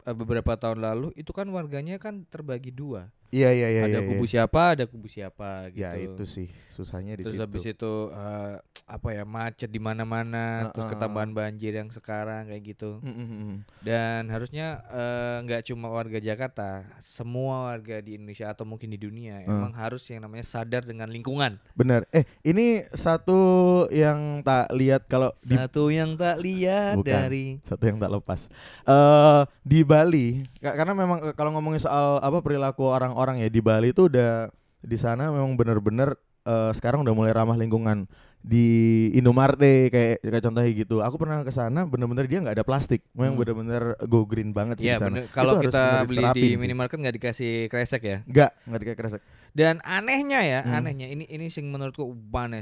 eh, 0.03 0.17
beberapa 0.17 0.59
tahun 0.59 0.83
lalu 0.83 1.15
itu 1.15 1.31
kan 1.31 1.47
warganya 1.55 2.03
kan 2.03 2.27
terbagi 2.27 2.75
dua. 2.75 3.15
Iya 3.29 3.53
iya 3.53 3.69
iya. 3.69 3.83
ada 3.85 4.01
iya, 4.01 4.09
kubu 4.09 4.25
iya. 4.25 4.33
siapa, 4.41 4.63
ada 4.73 4.85
kubu 4.89 5.07
siapa 5.07 5.69
gitu. 5.73 5.85
Ya 5.85 5.93
itu 6.01 6.25
sih 6.25 6.49
susahnya 6.73 7.19
di 7.19 7.27
Terus 7.27 7.35
situ. 7.37 7.45
habis 7.45 7.65
itu 7.67 7.93
eh, 8.15 8.55
apa 8.87 9.09
ya 9.11 9.27
macet 9.27 9.67
di 9.67 9.83
mana-mana, 9.83 10.71
terus 10.71 10.87
Heeh. 10.87 10.95
ketambahan 10.95 11.35
banjir 11.35 11.75
yang 11.75 11.91
sekarang 11.91 12.49
kayak 12.49 12.63
gitu. 12.73 13.03
Mm, 13.03 13.13
mm, 13.13 13.29
mm. 13.29 13.57
Dan 13.83 14.21
harusnya 14.31 14.81
eh, 14.89 15.37
nggak 15.45 15.67
cuma 15.69 15.91
warga 15.91 16.23
Jakarta, 16.23 16.87
semua 17.03 17.75
warga 17.75 18.01
di 18.01 18.17
Indonesia 18.17 18.49
atau 18.49 18.65
mungkin 18.65 18.95
di 18.95 18.99
dunia 19.01 19.43
emang 19.45 19.75
harus 19.75 20.07
yang 20.09 20.25
namanya 20.25 20.47
sadar 20.47 20.87
dengan 20.87 21.11
lingkungan. 21.11 21.59
Benar. 21.75 22.07
Eh, 22.15 22.25
ini 22.47 22.87
satu 22.95 23.85
yang 23.93 24.41
tak 24.41 24.71
lihat 24.73 25.05
kalau 25.11 25.35
di 25.45 25.59
Satu 25.59 25.91
yang 25.93 26.15
tak 26.17 26.41
lihat 26.41 26.97
Bukan. 26.97 27.11
dari 27.11 27.45
satu 27.67 27.85
yang 27.85 27.99
tak 28.01 28.09
lepas. 28.15 28.47
Eh 28.89 29.43
di 29.67 29.85
Bali 29.85 30.49
Ka- 30.63 30.75
Karena 30.79 30.95
memang 30.97 31.21
kalau 31.37 31.53
ngomongin 31.53 31.83
soal 31.83 32.23
apa 32.23 32.39
perilaku 32.41 32.89
orang-orang 33.19 33.43
ya 33.43 33.49
di 33.51 33.59
Bali 33.59 33.91
itu 33.91 34.07
udah 34.07 34.47
di 34.79 34.95
sana 34.95 35.27
memang 35.35 35.59
bener-bener 35.59 36.15
eh, 36.47 36.71
sekarang 36.71 37.03
udah 37.03 37.15
mulai 37.19 37.35
ramah 37.35 37.59
lingkungan 37.59 38.07
di 38.39 39.11
Indomaret 39.19 39.59
deh, 39.59 39.91
kayak 39.91 40.23
kayak 40.23 40.45
contohnya 40.47 40.71
gitu. 40.71 41.03
Aku 41.03 41.19
pernah 41.19 41.43
ke 41.43 41.51
sana 41.51 41.83
bener-bener 41.83 42.31
dia 42.31 42.39
nggak 42.39 42.55
ada 42.55 42.63
plastik. 42.63 43.03
Memang 43.11 43.35
Hmm. 43.35 43.41
bener-bener 43.43 43.83
go 44.07 44.23
green 44.23 44.55
banget 44.55 44.79
sih 44.79 44.95
sana. 44.95 45.11
bener. 45.11 45.25
Kalau 45.35 45.59
kita 45.59 46.07
beli 46.07 46.23
di 46.39 46.55
minimarket 46.55 47.03
nggak 47.03 47.17
dikasih 47.19 47.67
kresek 47.67 48.03
ya. 48.07 48.19
Enggak, 48.31 48.55
enggak 48.65 48.81
dikayak 48.81 48.99
kresek. 49.03 49.21
Dan 49.51 49.83
anehnya 49.83 50.47
ya, 50.47 50.61
Hmm. 50.63 50.79
anehnya 50.81 51.11
ini 51.11 51.27
ini 51.27 51.51
sing 51.51 51.67
menurutku 51.67 52.07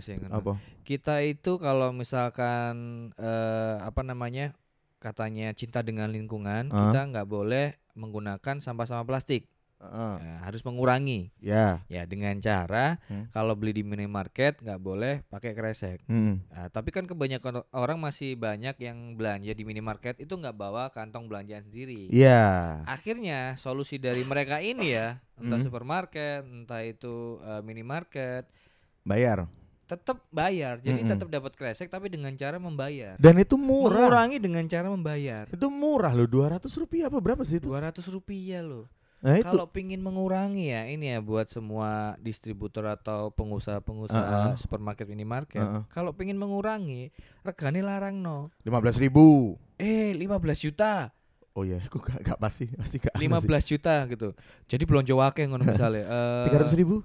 sih. 0.00 0.16
Ngono. 0.16 0.32
Apa? 0.32 0.52
Kita 0.80 1.20
itu 1.20 1.60
kalau 1.60 1.92
misalkan 1.92 2.74
eh, 3.20 3.76
apa 3.84 4.00
namanya 4.00 4.56
katanya 4.96 5.52
cinta 5.52 5.84
dengan 5.84 6.08
lingkungan, 6.08 6.72
Ah. 6.72 6.88
kita 6.88 7.00
nggak 7.04 7.28
boleh 7.28 7.76
menggunakan 7.94 8.64
sampah-sampah 8.64 9.04
plastik. 9.04 9.44
Heeh. 9.86 10.14
Ya, 10.18 10.34
harus 10.42 10.60
mengurangi. 10.60 11.30
Ya. 11.38 11.80
Ya 11.86 12.02
dengan 12.04 12.34
cara 12.38 12.98
Hmm. 13.06 13.30
kalau 13.30 13.54
beli 13.54 13.70
di 13.72 13.82
minimarket 13.82 14.58
nggak 14.58 14.78
boleh 14.78 15.22
pakai 15.26 15.54
kresek. 15.54 16.02
Hmm. 16.06 16.42
Nah, 16.50 16.66
tapi 16.68 16.90
kan 16.90 17.06
kebanyakan 17.06 17.62
orang 17.70 17.96
masih 17.96 18.34
banyak 18.34 18.74
yang 18.78 19.14
belanja 19.14 19.50
di 19.50 19.62
minimarket 19.62 20.18
itu 20.18 20.34
nggak 20.34 20.52
bawa 20.52 20.90
kantong 20.90 21.26
belanjaan 21.26 21.62
sendiri. 21.62 22.10
Iya. 22.10 22.82
Akhirnya 22.84 23.54
solusi 23.54 23.96
dari 23.96 24.22
mereka 24.22 24.58
ini 24.58 24.90
ya, 24.90 25.22
entah 25.36 25.56
Hmm. 25.56 25.64
supermarket, 25.64 26.42
entah 26.42 26.82
itu 26.82 27.38
eh, 27.38 27.62
minimarket, 27.62 28.50
Bayar. 29.02 29.46
tetap 29.86 30.18
bayar. 30.28 30.82
Jadi 30.82 31.06
Mm-mm. 31.06 31.10
tetap 31.14 31.30
dapat 31.30 31.54
kresek 31.54 31.86
tapi 31.86 32.10
dengan 32.10 32.34
cara 32.34 32.58
membayar. 32.58 33.14
Dan 33.16 33.38
itu 33.38 33.54
murah. 33.54 34.10
Mengurangi 34.10 34.42
dengan 34.42 34.66
cara 34.66 34.90
membayar. 34.90 35.46
Itu 35.46 35.70
murah 35.70 36.10
loh, 36.10 36.26
200 36.26 36.66
rupiah 36.74 37.06
apa 37.06 37.22
berapa 37.22 37.46
sih 37.46 37.62
itu? 37.62 37.70
200 37.70 38.02
rupiah 38.10 38.66
loh. 38.66 38.90
Nah 39.26 39.36
itu. 39.36 39.42
Kalau 39.42 39.66
pingin 39.66 39.98
mengurangi 39.98 40.70
ya 40.70 40.86
ini 40.86 41.10
ya 41.10 41.18
buat 41.18 41.46
semua 41.46 42.14
distributor 42.16 42.86
atau 42.86 43.34
pengusaha-pengusaha 43.34 44.22
Uh-uh. 44.46 44.54
supermarket 44.54 45.02
minimarket. 45.04 45.58
Uh-uh. 45.58 45.82
Kalau 45.90 46.14
pingin 46.14 46.36
mengurangi, 46.36 47.10
regane 47.42 47.82
larang 47.82 48.14
no. 48.14 48.54
15 48.62 48.70
ribu. 49.00 49.58
Eh 49.76 50.14
15 50.14 50.30
juta, 50.62 51.10
Oh 51.52 51.64
iya, 51.64 51.80
aku 51.80 51.98
gak, 51.98 52.20
gak 52.22 52.38
pasti, 52.38 52.68
pasti 52.70 52.96
gak 52.98 53.16
15 53.16 53.42
juta 53.66 54.04
gitu. 54.06 54.36
Jadi 54.66 54.82
belanja 54.84 55.10
wake 55.10 55.42
ngono 55.42 55.64
misalnya. 55.66 56.04
eh, 56.04 56.44
Tiga 56.46 56.60
ratus 56.60 56.76
ribu? 56.76 57.00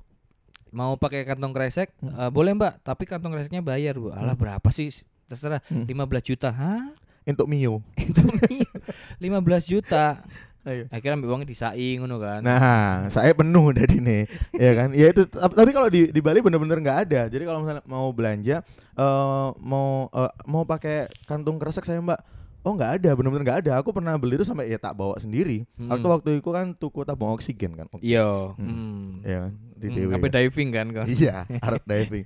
mau 0.70 0.96
pakai 0.96 1.26
kantong 1.26 1.52
kresek 1.52 1.92
Hmm. 1.98 2.16
eh, 2.18 2.30
boleh 2.30 2.54
mbak 2.54 2.80
tapi 2.82 3.04
kantong 3.04 3.32
kreseknya 3.32 3.60
bayar 3.60 3.96
bu 3.96 4.08
alah 4.08 4.32
Hmm. 4.32 4.40
berapa 4.40 4.70
sih 4.70 4.88
terserah 5.26 5.60
Hmm. 5.66 5.84
15 5.84 6.24
juta 6.26 6.48
hah 6.48 6.96
Untuk 7.24 7.46
Mio. 7.46 7.80
itu 7.98 8.24
15 9.20 9.32
juta 9.68 10.24
Ayo. 10.62 10.86
akhirnya 10.88 11.16
ambil 11.16 11.30
uangnya 11.32 11.50
disaing 11.50 11.98
ngono 12.00 12.18
kan 12.18 12.40
Nah, 12.40 13.10
saya 13.10 13.32
penuh 13.32 13.74
dari 13.78 13.98
nih, 13.98 14.24
ya 14.54 14.72
kan? 14.72 14.90
Ya 14.92 15.10
itu. 15.10 15.26
tap- 15.26 15.52
Tapi 15.52 15.70
kalau 15.70 15.88
di 15.88 16.08
di 16.08 16.22
Bali 16.22 16.38
bener-bener 16.38 16.78
nggak 16.78 17.00
ada. 17.04 17.22
Jadi 17.26 17.44
kalau 17.44 17.62
misalnya 17.62 17.82
mau 17.84 18.10
belanja, 18.10 18.62
eh 18.94 19.48
mau 19.58 19.90
eh, 20.08 20.32
mau 20.46 20.62
pakai 20.62 21.10
kantung 21.24 21.58
kresek 21.58 21.82
saya 21.82 21.98
mbak. 21.98 22.22
Oh 22.62 22.78
nggak 22.78 23.02
ada, 23.02 23.10
bener-bener 23.12 23.42
nggak 23.42 23.60
ada. 23.60 23.82
Aku 23.82 23.90
pernah 23.90 24.14
beli 24.16 24.38
itu 24.38 24.46
sampai 24.46 24.70
ya 24.70 24.78
tak 24.78 24.94
bawa 24.94 25.18
sendiri. 25.18 25.66
Hmm. 25.76 25.90
Waktu 25.90 26.08
waktu 26.08 26.30
itu 26.38 26.50
kan 26.52 26.72
tuku 26.72 27.02
tabung 27.02 27.34
oksigen 27.34 27.74
kan. 27.74 27.90
iya 27.98 28.54
Hmm. 28.54 28.70
hmm. 28.70 29.06
Ya 29.26 29.38
kan 29.42 29.52
di 29.74 29.88
Hmm, 29.88 29.96
DW 29.98 30.10
sampai 30.14 30.30
kan. 30.30 30.38
diving 30.38 30.70
kan 30.70 30.88
kan 30.94 31.06
Iya, 31.10 31.36
art 31.58 31.82
diving. 31.84 32.26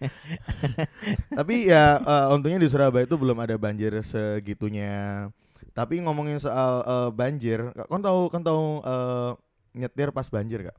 Tapi 1.39 1.55
ya 1.65 1.83
eh, 1.97 2.25
untungnya 2.29 2.59
di 2.59 2.67
Surabaya 2.67 3.03
itu 3.03 3.15
belum 3.15 3.37
ada 3.37 3.55
banjir 3.55 3.95
segitunya. 4.01 5.31
Tapi 5.75 5.99
ngomongin 5.99 6.39
soal 6.39 6.79
eh, 6.81 7.09
banjir, 7.11 7.59
kan 7.85 7.99
tahu 7.99 8.31
kan 8.31 8.41
tahu 8.41 8.79
eh, 8.81 9.31
nyetir 9.75 10.09
pas 10.09 10.25
banjir 10.25 10.63
kak? 10.63 10.77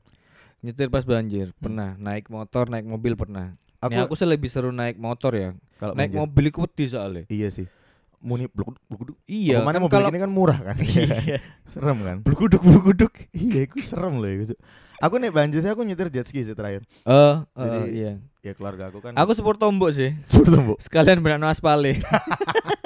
nyetir 0.57 0.89
pas 0.89 1.05
banjir 1.05 1.53
pernah 1.55 1.93
naik 1.95 2.27
motor 2.27 2.65
naik 2.65 2.81
mobil 2.83 3.13
pernah 3.13 3.53
Aku, 3.77 3.93
aku 3.93 4.17
sih 4.17 4.25
lebih 4.25 4.49
seru 4.49 4.73
naik 4.73 4.97
motor 4.97 5.29
ya 5.31 5.49
kalau 5.77 5.93
naik 5.93 6.09
banjir, 6.09 6.17
mobil 6.19 6.43
iku 6.49 6.65
wedi 6.65 6.89
soalnya 6.89 7.23
iya 7.29 7.53
sih. 7.53 7.69
Muni 8.17 8.49
bluk 8.49 8.73
bluk 8.83 8.99
bluk. 9.05 9.17
iya 9.23 9.61
Mana 9.61 9.77
kan 9.77 9.85
mobil 9.85 9.93
kalau 9.93 10.09
ini 10.09 10.17
kan 10.17 10.31
murah 10.33 10.57
kan? 10.57 10.75
iya 10.81 11.37
serem 11.69 12.01
kan? 12.01 12.17
bluguduk 12.19 12.57
bluguduk 12.59 13.13
iya, 13.29 13.63
itu 13.63 13.77
serem 13.79 14.17
loh 14.17 14.25
itu. 14.25 14.57
Aku 14.97 15.21
nih 15.21 15.29
banjir 15.29 15.61
sih 15.61 15.69
aku 15.69 15.85
nyetir 15.85 16.09
jet 16.09 16.25
ski 16.25 16.41
sih 16.41 16.57
terakhir. 16.57 16.81
eh 17.05 17.13
eh, 17.13 17.37
Jadi- 17.61 17.91
iya 17.95 18.11
Ya 18.41 18.57
keluarga 18.57 18.89
aku 18.89 18.97
kan. 18.97 19.13
aku 19.13 19.37
support 19.37 19.61
tombok 19.61 19.93
sih 19.93 20.17
Sebut 20.25 20.57
Bu. 20.57 20.73
sekalian 20.79 21.21
benak 21.21 21.53
aspale 21.53 22.01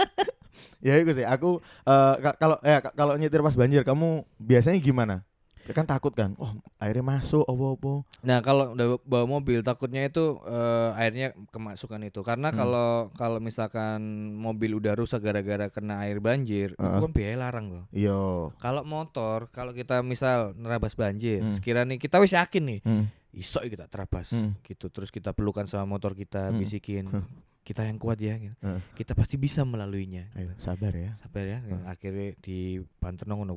Ya 0.81 0.97
itu 0.97 1.13
sih. 1.13 1.23
Aku 1.23 1.57
eh, 1.83 2.15
ka- 2.19 2.37
kalau 2.37 2.57
eh 2.61 2.77
ka- 2.77 2.93
kalau 2.93 3.13
nyetir 3.15 3.39
pas 3.39 3.53
banjir 3.53 3.81
kamu 3.81 4.25
biasanya 4.37 4.77
gimana? 4.77 5.17
Ya 5.61 5.77
kan 5.77 5.85
takut 5.85 6.09
kan? 6.11 6.33
Oh, 6.35 6.57
airnya 6.77 7.05
masuk 7.05 7.45
apa-apa. 7.45 8.01
Nah 8.21 8.41
kalau 8.41 8.73
udah 8.73 8.97
bawa 9.01 9.29
mobil 9.29 9.61
takutnya 9.61 10.03
itu 10.03 10.41
eh, 10.43 10.89
airnya 10.97 11.37
kemasukan 11.47 12.01
itu 12.01 12.21
karena 12.21 12.49
Hmm. 12.49 12.57
kalau 12.57 12.89
kalau 13.13 13.37
misalkan 13.37 14.01
mobil 14.33 14.73
udah 14.75 14.97
rusak 14.97 15.21
gara-gara 15.21 15.69
kena 15.69 16.01
air 16.01 16.17
banjir 16.17 16.73
itu 16.73 16.81
Heeh. 16.81 16.97
kan 16.99 17.13
biaya 17.13 17.35
larang 17.37 17.67
loh. 17.69 17.85
Iya. 17.93 18.49
Kalau 18.57 18.81
motor 18.81 19.47
kalau 19.49 19.69
kita 19.71 20.01
misal 20.01 20.57
nerabas 20.57 20.97
banjir 20.97 21.39
Hmm. 21.39 21.53
sekiranya 21.53 21.93
kita 21.95 22.17
wis 22.17 22.33
yakin 22.33 22.63
nih 22.65 22.79
Hmm. 22.81 23.05
isok 23.31 23.69
kita 23.69 23.85
terabas 23.85 24.33
Hmm. 24.33 24.57
gitu 24.61 24.89
terus 24.89 25.07
kita 25.07 25.29
pelukan 25.31 25.63
sama 25.63 25.85
motor 25.87 26.17
kita 26.17 26.49
Hmm. 26.49 26.57
bisikin 26.57 27.05
Hmm. 27.07 27.23
Kita 27.71 27.87
yang 27.87 27.95
kuat 27.95 28.19
ya 28.19 28.35
gitu. 28.35 28.51
Heeh. 28.59 28.79
kita 28.93 29.15
pasti 29.15 29.39
bisa 29.39 29.63
melaluinya. 29.63 30.27
Ayo, 30.35 30.51
sabar 30.59 30.91
ya. 30.91 31.15
Sabar 31.15 31.47
ya, 31.47 31.63
Hmm. 31.63 31.87
akhirnya 31.87 32.35
di 32.37 32.59
banter 32.99 33.23
ngono. 33.25 33.55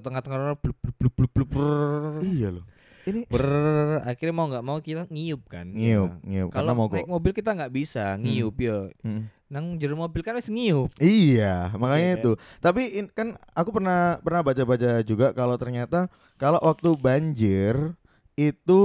Tengah-tengah 0.00 0.56
blub 0.56 0.76
blub 0.80 0.96
blub 0.96 1.12
blub 1.14 1.30
blub 1.32 1.48
brrrr. 1.48 2.24
Iya 2.24 2.48
loh. 2.56 2.64
Ini 3.06 3.22
Brrrr, 3.22 4.02
akhirnya 4.02 4.34
mau 4.34 4.50
nggak 4.50 4.64
mau 4.66 4.82
kita 4.82 5.06
ngiup 5.06 5.46
kan 5.46 5.70
ngiup, 5.70 6.10
Iya. 6.10 6.26
ngiup 6.26 6.48
kalau 6.50 6.74
mau 6.74 6.90
naik 6.90 7.06
mobil 7.06 7.30
kita 7.30 7.54
nggak 7.54 7.70
bisa 7.70 8.18
ngiup 8.18 8.58
ya 8.58 8.90
Hmm. 8.98 9.30
nang 9.46 9.78
jero 9.78 9.94
mobil 9.94 10.26
kan 10.26 10.34
wis 10.34 10.50
ngiup 10.50 10.90
Iya, 10.98 11.70
makanya 11.78 12.02
Iya. 12.02 12.18
itu. 12.18 12.32
Tapi 12.58 12.82
in- 12.98 13.12
kan 13.14 13.38
aku 13.54 13.70
pernah 13.70 14.18
pernah 14.18 14.42
baca-baca 14.42 15.06
juga 15.06 15.30
kalau 15.30 15.54
ternyata 15.54 16.10
kalau 16.34 16.58
waktu 16.58 16.98
banjir 16.98 17.94
itu 18.34 18.82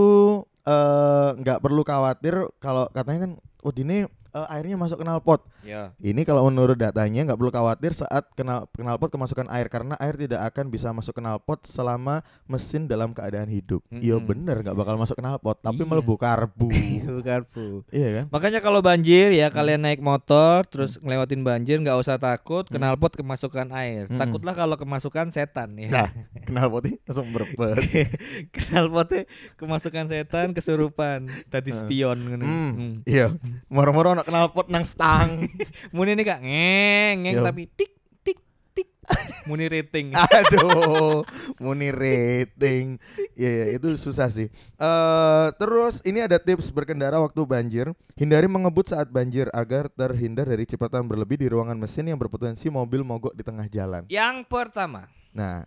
eh, 0.61 1.29
nggak 1.41 1.57
perlu 1.57 1.81
khawatir 1.81 2.45
kalau 2.61 2.85
katanya 2.93 3.25
kan 3.25 3.31
oh 3.63 3.73
ini 3.77 4.05
eh, 4.33 4.47
airnya 4.49 4.75
masuk 4.75 4.99
knalpot. 4.99 5.43
ya 5.61 5.93
Ini 5.97 6.21
kalau 6.21 6.43
menurut 6.43 6.73
datanya 6.73 7.23
nggak 7.23 7.35
perlu 7.35 7.49
khawatir 7.49 7.93
saat 7.93 8.25
kenal 8.31 8.65
knalpot 8.73 9.07
kemasukan 9.07 9.45
air 9.47 9.67
karena 9.67 9.93
air 9.97 10.15
tidak 10.15 10.41
akan 10.45 10.67
bisa 10.67 10.89
masuk 10.89 11.15
knalpot 11.15 11.61
selama 11.61 12.19
mesin 12.45 12.85
dalam 12.85 13.11
keadaan 13.11 13.47
hidup. 13.47 13.83
Iya 13.89 14.15
Mm-mm. 14.15 14.25
bener 14.25 14.55
nggak 14.61 14.73
bakal 14.73 14.95
masuk 14.95 15.15
knalpot 15.15 15.57
tapi 15.57 15.77
Iya. 15.77 15.87
melebu 15.91 16.15
karbu. 16.17 16.67
iya 17.89 18.09
kan? 18.13 18.25
makanya 18.29 18.59
kalau 18.59 18.79
banjir 18.79 19.29
Hmm. 19.29 19.37
ya 19.37 19.47
kalian 19.49 19.81
naik 19.81 19.99
motor 19.99 20.63
terus 20.63 20.97
ngelewatin 20.97 21.41
banjir 21.41 21.77
nggak 21.77 21.95
usah 21.95 22.17
takut 22.17 22.65
Hmm. 22.65 22.77
knalpot 22.77 23.11
kemasukan 23.11 23.67
air 23.71 24.05
Mm-mm. 24.05 24.17
takutlah 24.17 24.53
kalau 24.53 24.75
kemasukan 24.75 25.29
setan 25.29 25.75
ya 25.75 25.89
Nah, 25.89 26.07
knalpotnya 26.45 26.97
langsung 27.03 27.27
berbet. 27.29 27.77
knalpotnya 28.51 29.27
kemasukan 29.55 30.05
setan 30.07 30.47
kesurupan 30.51 31.19
tadi 31.47 31.71
spion 31.71 32.17
Hmm. 32.21 32.71
Hmm. 32.71 32.93
Iya, 33.03 33.35
moro-moro 33.67 34.13
nak 34.21 34.29
knalpot 34.29 34.69
nang 34.69 34.85
stang. 34.85 35.49
muni 35.95 36.13
ini 36.13 36.21
kak 36.21 36.39
ngeng 36.39 37.15
ngeng 37.25 37.35
Yo. 37.41 37.43
tapi 37.43 37.65
tik 37.67 37.91
tik 38.21 38.37
tik 38.71 38.89
muni 39.43 39.65
rating 39.65 40.13
Aduh, 40.37 41.25
muni 41.57 41.89
rating. 41.89 43.01
Iya, 43.33 43.49
iya, 43.49 43.65
itu 43.73 43.97
susah 43.97 44.29
sih. 44.29 44.47
Eh, 44.77 45.47
terus 45.57 46.05
ini 46.05 46.21
ada 46.21 46.37
tips 46.37 46.69
berkendara 46.69 47.17
waktu 47.17 47.41
banjir. 47.43 47.89
Hindari 48.13 48.45
mengebut 48.45 48.93
saat 48.93 49.09
banjir 49.09 49.49
agar 49.51 49.89
terhindar 49.89 50.45
dari 50.45 50.69
cipratan 50.69 51.09
berlebih 51.09 51.41
di 51.41 51.49
ruangan 51.49 51.75
mesin 51.75 52.05
yang 52.05 52.21
berpotensi 52.21 52.69
mobil 52.69 53.01
mogok 53.01 53.33
di 53.33 53.41
tengah 53.41 53.65
jalan. 53.65 54.05
yang 54.07 54.45
pertama 54.45 55.09
Nah, 55.31 55.63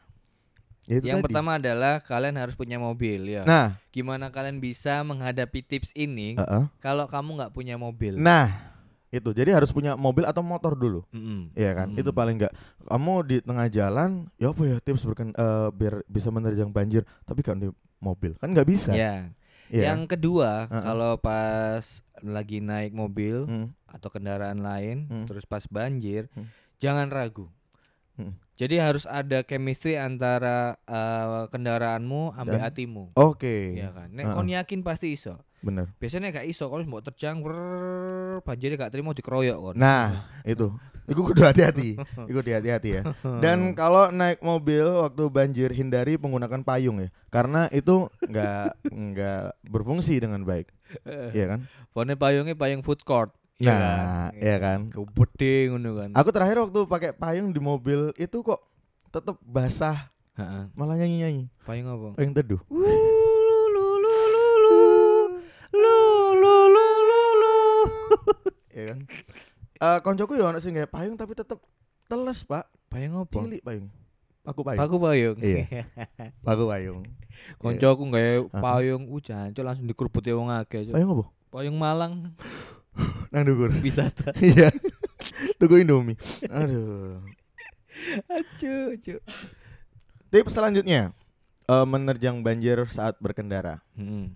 ya 0.84 0.98
itu 0.98 1.06
yang 1.06 1.18
tadi. 1.18 1.26
pertama 1.28 1.56
adalah 1.56 1.98
kalian 1.98 2.36
harus 2.36 2.52
punya 2.52 2.76
mobil 2.76 3.24
ya 3.26 3.42
Nah, 3.42 3.66
gimana 3.88 4.28
kalian 4.28 4.58
bisa 4.58 5.00
menghadapi 5.00 5.60
tips 5.60 5.90
ini 5.92 6.34
uh-uh. 6.34 6.68
kalau 6.78 7.04
kamu 7.04 7.36
nggak 7.36 7.52
punya 7.52 7.74
mobil 7.74 8.14
nah 8.14 8.72
itu. 9.10 9.30
Jadi 9.30 9.54
harus 9.54 9.70
punya 9.70 9.94
mobil 9.94 10.26
atau 10.26 10.42
motor 10.42 10.74
dulu. 10.74 11.06
Mm-mm. 11.08 11.54
Iya 11.54 11.70
kan, 11.72 11.88
Mm. 11.88 12.02
itu 12.02 12.10
paling 12.10 12.34
enggak. 12.34 12.50
Kamu 12.82 13.22
di 13.22 13.38
tengah 13.38 13.70
jalan, 13.70 14.26
ya 14.34 14.50
apa 14.50 14.62
ya 14.66 14.76
tips 14.76 15.06
berken 15.06 15.30
eh, 15.30 15.68
biar 15.70 16.02
bisa 16.04 16.28
menerjang 16.28 16.66
banjir, 16.68 17.06
tapi 17.22 17.40
kan 17.40 17.54
di 17.54 17.70
mobil 17.96 18.34
kan 18.34 18.50
nggak 18.50 18.66
bisa. 18.66 18.90
ya 18.90 19.30
Iya. 19.64 19.94
yang 19.94 20.04
kedua 20.04 20.66
Uh-uh. 20.66 20.82
kalau 20.82 21.12
pas 21.16 21.80
lagi 22.20 22.58
naik 22.58 22.90
mobil 22.90 23.46
Hmm. 23.46 23.70
atau 23.86 24.10
kendaraan 24.10 24.58
lain 24.58 25.06
Hmm. 25.06 25.24
terus 25.24 25.46
pas 25.46 25.62
banjir 25.64 26.26
Hmm. 26.30 26.50
jangan 26.76 27.06
ragu 27.06 27.46
Mm. 28.14 28.32
Jadi 28.54 28.78
harus 28.78 29.04
ada 29.10 29.42
chemistry 29.42 29.98
antara 29.98 30.78
eh, 30.86 31.50
kendaraanmu 31.50 32.38
Dan- 32.38 32.62
hatimu. 32.62 33.04
Oke. 33.18 33.74
Iya 33.74 33.90
kan. 33.90 34.08
Nek 34.14 34.24
Heeh. 34.30 34.34
kon 34.38 34.46
yakin 34.46 34.80
pasti 34.86 35.10
iso. 35.10 35.34
Bener. 35.64 35.90
Biasanya 35.98 36.30
gak 36.30 36.46
iso 36.46 36.70
kon 36.70 36.86
mbok 36.86 37.10
terjang 37.10 37.42
banjirnya 38.46 38.76
gak 38.78 38.92
terima 38.94 39.10
dikeroyok 39.10 39.58
kon. 39.58 39.74
Nah, 39.74 40.30
itu. 40.46 40.70
Iku 41.04 41.20
kudu 41.20 41.44
hati-hati. 41.44 42.00
Iku 42.00 42.38
hati-hati 42.40 42.88
ya. 42.96 43.02
Dan 43.42 43.58
kalau 43.80 44.08
naik 44.08 44.40
mobil 44.40 44.86
waktu 44.88 45.28
banjir 45.28 45.68
hindari 45.74 46.16
menggunakan 46.16 46.64
payung 46.64 46.96
ya. 47.02 47.12
Karena 47.28 47.68
itu 47.74 48.08
nggak 48.24 48.88
nggak 48.88 49.44
berfungsi 49.68 50.16
dengan 50.22 50.46
baik. 50.46 50.70
Iya 51.36 51.58
kan? 51.58 51.60
Pone 51.90 52.14
payungnya 52.14 52.54
payung 52.54 52.80
food 52.86 53.02
court. 53.02 53.34
Iya 53.62 53.74
kan. 53.78 53.96
Nah, 54.02 54.28
iya 54.34 54.56
kan? 54.58 54.78
Gede 54.90 55.54
ngono 55.70 55.90
kan. 55.94 56.10
Aku 56.18 56.28
terakhir 56.34 56.58
waktu 56.58 56.80
pakai 56.90 57.10
payung 57.14 57.54
di 57.54 57.60
mobil 57.62 58.10
itu 58.18 58.42
kok 58.42 58.58
tetap 59.14 59.38
basah, 59.46 60.10
Heeh. 60.34 60.66
malah 60.74 60.98
nyanyi-nyanyi. 60.98 61.46
Payung 61.62 61.86
apa? 61.86 62.08
Payung 62.18 62.34
teduh. 62.34 62.60
Iya 68.74 68.84
kan? 68.90 68.98
Eh 69.78 69.98
koncoku 70.02 70.34
ya 70.34 70.50
ono 70.50 70.58
sing 70.58 70.74
nggak 70.74 70.90
payung 70.90 71.14
tapi 71.14 71.38
tetap 71.38 71.62
teles, 72.10 72.42
Pak. 72.42 72.66
Payung 72.90 73.22
apa? 73.22 73.38
Cilik 73.38 73.62
payung. 73.62 73.86
Aku 74.42 74.66
payung. 74.66 74.80
Paku 74.82 74.96
payung. 74.98 75.38
Iya. 75.38 75.86
Aku 76.50 76.66
payung. 76.66 77.06
Koncoku 77.62 78.02
gawe 78.10 78.34
Hah? 78.50 78.62
payung 78.62 79.06
uh 79.06 79.20
jancuk 79.22 79.62
langsung 79.62 79.86
dikerubuti 79.86 80.34
wong 80.34 80.50
akeh. 80.50 80.90
Payung 80.90 81.22
apa? 81.22 81.24
Payung 81.54 81.78
Malang 81.78 82.34
Nang 83.32 83.44
dukur. 83.44 83.70
wisata. 83.80 84.30
Iya. 84.40 84.70
Tuku 85.56 85.80
Indomie. 85.80 86.18
Aduh. 86.46 87.22
Acu, 88.28 88.74
acu. 88.94 89.14
Tips 90.28 90.52
selanjutnya 90.52 91.14
eh, 91.64 91.86
menerjang 91.86 92.42
banjir 92.42 92.82
saat 92.90 93.14
berkendara. 93.18 93.80
Hmm. 93.94 94.34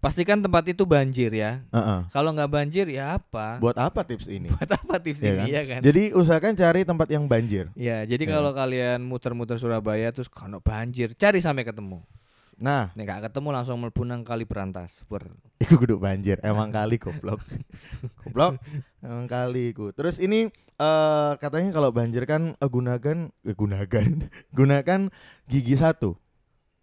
Pastikan 0.00 0.40
tempat 0.40 0.64
itu 0.64 0.88
banjir 0.88 1.28
ya. 1.30 1.60
Heeh. 1.70 2.00
Kalau 2.08 2.32
nggak 2.32 2.48
banjir 2.48 2.88
ya 2.88 3.20
apa? 3.20 3.60
Buat 3.60 3.76
apa 3.76 4.00
tips 4.00 4.32
ini? 4.32 4.48
Buat 4.56 4.72
apa 4.72 4.96
tips 4.96 5.20
Iya 5.20 5.28
ini 5.28 5.36
kan? 5.36 5.46
ya 5.46 5.62
kan? 5.68 5.80
Jadi 5.84 6.02
usahakan 6.16 6.52
cari 6.56 6.80
tempat 6.88 7.08
yang 7.12 7.24
banjir. 7.28 7.68
Ya, 7.76 8.00
jadi 8.08 8.24
Ya. 8.24 8.32
kalau 8.32 8.50
kalian 8.56 9.04
muter-muter 9.04 9.60
Surabaya 9.60 10.08
terus 10.08 10.32
kalau 10.32 10.56
banjir, 10.58 11.12
cari 11.14 11.44
sampai 11.44 11.68
ketemu. 11.68 12.00
Nah, 12.60 12.92
Nek 12.92 13.08
gak 13.08 13.32
ketemu 13.32 13.56
langsung 13.56 13.80
mlebu 13.80 14.04
nang 14.04 14.20
kali 14.20 14.44
berantas. 14.44 15.00
Ber. 15.08 15.32
Iku 15.64 15.80
kudu 15.80 15.96
banjir, 15.96 16.36
emang 16.44 16.68
kali 16.68 17.00
goblok. 17.00 17.40
goblok. 18.20 18.60
Emang 19.00 19.24
kali 19.24 19.72
iku. 19.72 19.96
Terus 19.96 20.20
ini 20.20 20.52
eh 20.76 21.32
katanya 21.40 21.72
kalau 21.72 21.88
banjir 21.88 22.28
kan 22.28 22.52
eh, 22.60 22.68
gunakan 22.68 23.32
eh, 23.48 23.56
gunakan 23.56 24.08
gunakan 24.58 25.00
gigi 25.48 25.76
satu. 25.80 26.20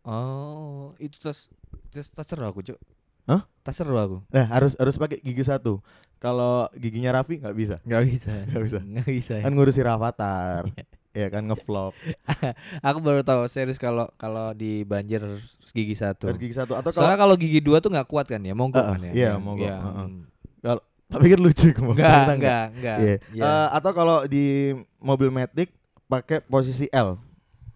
Oh, 0.01 0.97
itu 0.97 1.21
tas 1.21 1.45
tas 1.93 2.09
tas 2.09 2.25
seru 2.25 2.49
aku, 2.49 2.65
Cuk. 2.65 2.79
Hah? 3.29 3.45
Tas 3.61 3.77
seru 3.77 3.93
aku. 4.01 4.25
Nah, 4.33 4.49
harus 4.49 4.73
harus 4.81 4.97
pakai 4.97 5.21
gigi 5.21 5.45
satu. 5.45 5.77
Kalau 6.17 6.65
giginya 6.73 7.13
Raffi 7.13 7.37
nggak 7.37 7.53
bisa. 7.53 7.77
Enggak 7.85 8.09
bisa. 8.09 8.33
Nggak 8.49 8.63
bisa. 8.65 8.79
Nggak 8.81 9.09
bisa. 9.13 9.33
ya. 9.37 9.43
Kan 9.45 9.53
ngurusi 9.53 9.81
Rafathar. 9.85 10.65
Ya 11.17 11.27
kan 11.33 11.41
ngevlog. 11.49 11.97
Aku 12.87 13.01
baru 13.01 13.25
tahu 13.25 13.49
serius 13.49 13.81
kalau 13.81 14.05
kalau 14.21 14.53
di 14.53 14.85
banjir 14.85 15.25
gigi 15.73 15.97
satu. 15.97 16.29
Harus 16.29 16.37
gigi 16.37 16.53
satu 16.53 16.77
atau 16.77 16.93
kalau 16.93 17.09
Soalnya 17.09 17.17
kalau 17.17 17.35
gigi 17.35 17.57
dua 17.57 17.81
tuh 17.81 17.89
nggak 17.89 18.05
kuat 18.05 18.29
kan 18.29 18.37
ya, 18.45 18.53
monggo 18.53 18.77
Heeh, 18.77 18.93
kan 18.93 19.01
ya. 19.01 19.11
iya, 19.17 19.31
monggo, 19.41 19.65
iya, 19.65 19.77
heeh. 19.81 20.07
mm. 20.13 20.79
tapi 21.07 21.25
kan 21.31 21.39
lucu 21.39 21.67
kamu. 21.73 21.91
Enggak, 21.97 22.25
enggak, 22.35 22.65
enggak. 22.77 22.97
Iya. 22.99 23.15
Iya. 23.33 23.43
Eh, 23.47 23.67
atau 23.73 23.91
kalau 23.95 24.17
di 24.29 24.75
mobil 25.01 25.33
Matic 25.33 25.73
pakai 26.05 26.43
posisi 26.45 26.85
L. 26.93 27.26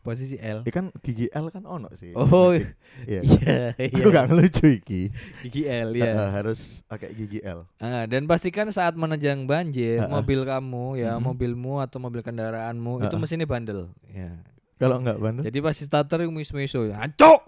Posisi 0.02 0.34
L. 0.36 0.66
Ikan 0.66 0.90
gigi 1.00 1.30
L 1.30 1.48
kan 1.48 1.62
ono 1.62 1.86
sih. 1.94 2.10
Oh, 2.12 2.50
iya. 2.52 2.74
Iya, 3.06 3.22
iya. 3.78 3.94
Aku 3.94 4.10
gak 4.10 4.28
ngelucu 4.28 4.66
iki. 4.74 5.14
Gigi 5.46 5.64
L 5.64 5.94
ya. 5.94 6.10
eh, 6.10 6.30
harus 6.32 6.82
pakai 6.84 7.14
gigi 7.14 7.38
L. 7.40 7.70
Ah, 7.78 8.04
dan 8.04 8.26
pastikan 8.26 8.66
saat 8.68 8.94
menerjang 8.94 9.46
banjir, 9.46 10.02
Ah, 10.02 10.10
ah. 10.10 10.12
mobil 10.18 10.42
kamu 10.42 10.98
ya, 10.98 11.16
Mhm. 11.16 11.22
mobilmu 11.24 11.74
atau 11.80 12.02
mobil 12.02 12.20
kendaraanmu 12.20 12.98
itu 13.00 13.08
Ah, 13.08 13.14
ah. 13.14 13.22
mesinnya 13.22 13.46
bandel. 13.46 13.94
Ya. 14.10 14.42
Kalau 14.76 14.98
enggak 14.98 15.22
bandel. 15.22 15.46
Jadi 15.46 15.58
pasti 15.62 15.86
starter 15.86 16.26
miso-miso. 16.26 16.82
Ancok. 16.84 17.40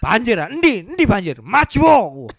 Banjir, 0.00 0.40
ah. 0.40 0.48
endi, 0.48 0.82
endi 0.82 1.04
banjir. 1.04 1.44
Maju. 1.44 1.80
Wah, 1.84 2.32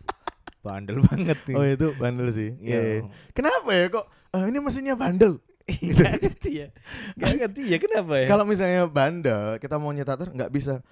Bandel 0.64 1.04
banget 1.04 1.38
nih. 1.44 1.56
Oh 1.56 1.66
itu 1.68 1.88
bandel 1.94 2.32
sih. 2.32 2.56
Iya. 2.58 2.72
Iya. 2.72 2.82
iya. 2.82 3.02
Kenapa 3.32 3.70
ya 3.70 3.86
kok 3.92 4.06
eh, 4.32 4.48
ini 4.48 4.58
mesinnya 4.58 4.96
bandel? 4.96 5.43
Gak 5.70 6.14
ngerti 6.20 6.52
ya. 6.52 6.68
Gak 7.16 7.32
ngerti 7.40 7.62
ya 7.72 7.78
kenapa 7.80 8.14
ya? 8.20 8.28
Kalau 8.28 8.44
misalnya 8.44 8.84
bandel, 8.88 9.58
kita 9.64 9.80
mau 9.80 9.96
nyetater 9.96 10.32
nggak 10.32 10.52
bisa. 10.52 10.84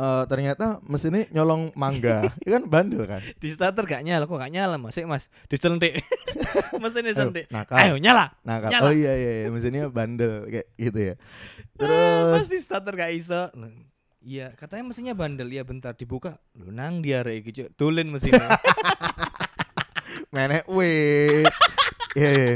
Eh, 0.00 0.24
ternyata 0.30 0.78
mesinnya 0.86 1.26
nyolong 1.34 1.74
mangga, 1.74 2.30
ya 2.46 2.50
kan 2.56 2.62
bandel 2.70 3.04
kan? 3.10 3.18
di 3.42 3.50
starter 3.50 3.84
gak 3.90 4.06
nyala, 4.06 4.24
kok 4.24 4.38
gak 4.38 4.54
nyala 4.54 4.78
mas? 4.78 4.94
Sik 4.94 5.04
mas, 5.04 5.26
diselentik. 5.50 5.98
mesinnya 6.82 7.10
Ayo, 7.10 7.18
sentik. 7.26 7.44
nakal, 7.50 7.76
Ayo 7.76 7.94
nyala. 7.98 8.38
nakal. 8.46 8.70
nyala. 8.70 8.86
Oh 8.86 8.94
iya 8.94 9.12
iya, 9.18 9.32
iya. 9.44 9.48
mesinnya 9.50 9.90
bandel 9.90 10.46
kayak 10.46 10.68
gitu 10.78 10.98
ya. 11.10 11.14
Terus 11.74 12.32
Terus 12.38 12.48
di 12.54 12.58
starter 12.62 12.94
gak 12.94 13.12
iso. 13.18 13.50
Iya, 14.22 14.54
katanya 14.54 14.88
mesinnya 14.88 15.14
bandel. 15.18 15.50
Iya 15.50 15.66
bentar 15.66 15.92
dibuka. 15.98 16.38
Lu 16.54 16.70
nang 16.70 17.02
dia 17.02 17.26
iki, 17.26 17.50
Cuk. 17.50 17.68
Tulen 17.74 18.14
mesinnya. 18.14 18.46
menek 20.34 20.70
weh. 20.70 21.42
Iya, 22.14 22.30
iya. 22.30 22.54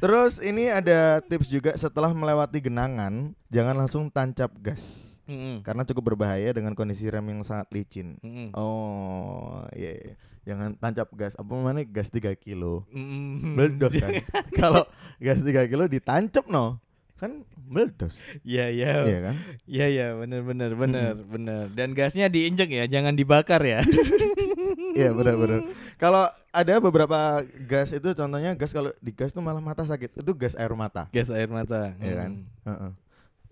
Terus 0.00 0.40
ini 0.40 0.72
ada 0.72 1.20
tips 1.20 1.52
juga 1.52 1.76
setelah 1.76 2.08
melewati 2.16 2.56
genangan, 2.56 3.36
jangan 3.52 3.76
langsung 3.76 4.08
tancap 4.08 4.48
gas 4.56 5.12
Mm-mm. 5.28 5.60
karena 5.60 5.84
cukup 5.84 6.16
berbahaya 6.16 6.50
dengan 6.56 6.72
kondisi 6.72 7.06
rem 7.12 7.28
yang 7.28 7.44
sangat 7.44 7.68
licin. 7.68 8.16
Mm-mm. 8.24 8.56
Oh, 8.56 9.62
iya. 9.76 9.92
iya. 9.94 10.14
Jangan 10.48 10.72
tancap 10.80 11.12
gas. 11.14 11.36
Apa 11.36 11.52
namanya? 11.52 11.84
Gas 11.84 12.08
3 12.08 12.32
kilo. 12.34 12.88
Mm-mm. 12.90 13.54
Meledos 13.54 13.92
kan. 13.92 14.24
Kalau 14.58 14.88
gas 15.20 15.44
3 15.44 15.68
kilo 15.68 15.84
ditancap 15.84 16.48
no. 16.48 16.80
Kan 17.20 17.44
meledos. 17.68 18.16
Iya 18.42 18.72
iya. 18.72 18.92
Iya 19.04 19.18
kan? 19.28 19.34
Iya 19.68 19.86
iya 19.92 20.06
bener 20.16 20.40
bener 20.40 20.72
bener 20.72 21.14
bener. 21.20 21.64
Dan 21.76 21.92
gasnya 21.92 22.32
diinjek 22.32 22.72
ya, 22.72 22.88
jangan 22.88 23.12
dibakar 23.12 23.60
ya. 23.60 23.84
Iya 24.90 25.14
benar-benar. 25.14 25.70
Kalau 26.02 26.26
ada 26.50 26.74
beberapa 26.82 27.46
gas 27.70 27.94
itu 27.94 28.10
contohnya 28.10 28.58
gas 28.58 28.74
kalau 28.74 28.90
di 28.98 29.14
gas 29.14 29.30
tuh 29.30 29.38
malah 29.38 29.62
mata 29.62 29.86
sakit. 29.86 30.18
Itu 30.18 30.34
gas 30.34 30.58
air 30.58 30.74
mata. 30.74 31.06
Gas 31.14 31.30
air 31.30 31.46
mata. 31.46 31.94
Iya 32.02 32.26
kan? 32.26 32.30
Mm. 32.42 32.66
Heeh. 32.66 32.90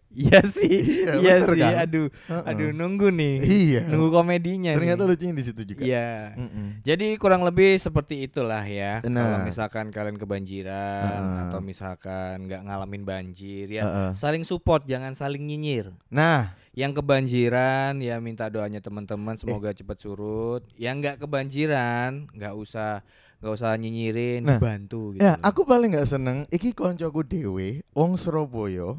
Iya 0.09 0.41
sih. 0.43 1.05
Iya, 1.05 1.13
Iya 1.21 1.35
sih. 1.45 1.61
kan? 1.61 1.75
Aduh, 1.85 2.07
Heeh. 2.09 2.43
aduh 2.45 2.71
nunggu 2.73 3.09
nih. 3.11 3.37
Iya. 3.39 3.83
Nunggu 3.87 4.09
komedinya 4.11 4.73
Ternyata 4.73 5.05
nih. 5.05 5.11
lucunya 5.13 5.35
di 5.35 5.45
situ 5.45 5.63
juga. 5.63 5.83
Iya. 5.85 6.33
Mm-mm. 6.35 6.67
Jadi 6.81 7.07
kurang 7.17 7.45
lebih 7.45 7.77
seperti 7.77 8.25
itulah 8.25 8.65
ya. 8.65 9.05
Nah. 9.05 9.21
Kalau 9.21 9.39
misalkan 9.43 9.87
kalian 9.89 10.17
kebanjiran 10.17 11.13
Heeh. 11.21 11.41
atau 11.45 11.61
misalkan 11.61 12.45
nggak 12.45 12.65
ngalamin 12.65 13.03
banjir 13.03 13.69
ya, 13.69 13.85
Heeh. 13.85 14.11
saling 14.15 14.43
support, 14.43 14.85
jangan 14.85 15.13
saling 15.13 15.45
nyinyir. 15.45 15.93
Nah, 16.09 16.57
Yang 16.73 17.03
kebanjiran 17.03 17.99
ya 17.99 18.17
minta 18.19 18.47
doanya 18.47 18.79
teman-teman 18.79 19.35
Eh. 19.35 19.41
semoga 19.41 19.71
cepat 19.73 19.99
surut. 19.99 20.63
Yang 20.75 20.95
nggak 21.01 21.17
kebanjiran 21.21 22.31
nggak 22.31 22.55
usah 22.55 23.03
nggak 23.39 23.51
usah 23.53 23.75
nyinyirin, 23.75 24.43
Nah. 24.43 24.57
dibantu 24.57 25.11
gitu. 25.13 25.23
ya 25.23 25.39
aku 25.41 25.63
paling 25.63 25.91
nggak 25.91 26.07
seneng 26.07 26.43
iki 26.49 26.71
koncoku 26.71 27.23
dewe 27.23 27.83
wong 27.93 28.15
Surabaya 28.15 28.99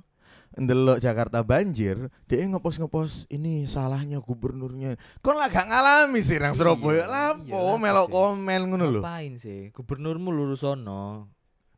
ndelok 0.58 0.98
Jakarta 0.98 1.46
banjir, 1.46 2.10
dia 2.26 2.46
ngepost-ngepost 2.50 3.30
ini 3.30 3.70
salahnya 3.70 4.24
gubernurnya. 4.24 4.98
Kon 5.22 5.38
lah 5.38 5.52
gak 5.52 5.70
ngalami 5.70 6.24
sih 6.26 6.42
nang 6.42 6.58
Surabaya. 6.58 7.06
Iya, 7.06 7.08
Lapo 7.10 7.46
iya, 7.46 7.78
melok 7.78 8.08
komen 8.10 8.62
ngono 8.74 8.86
lho. 8.90 9.02
Ngapain 9.04 9.34
sih? 9.38 9.70
Gubernurmu 9.76 10.34
lurus 10.34 10.66
sono. 10.66 11.30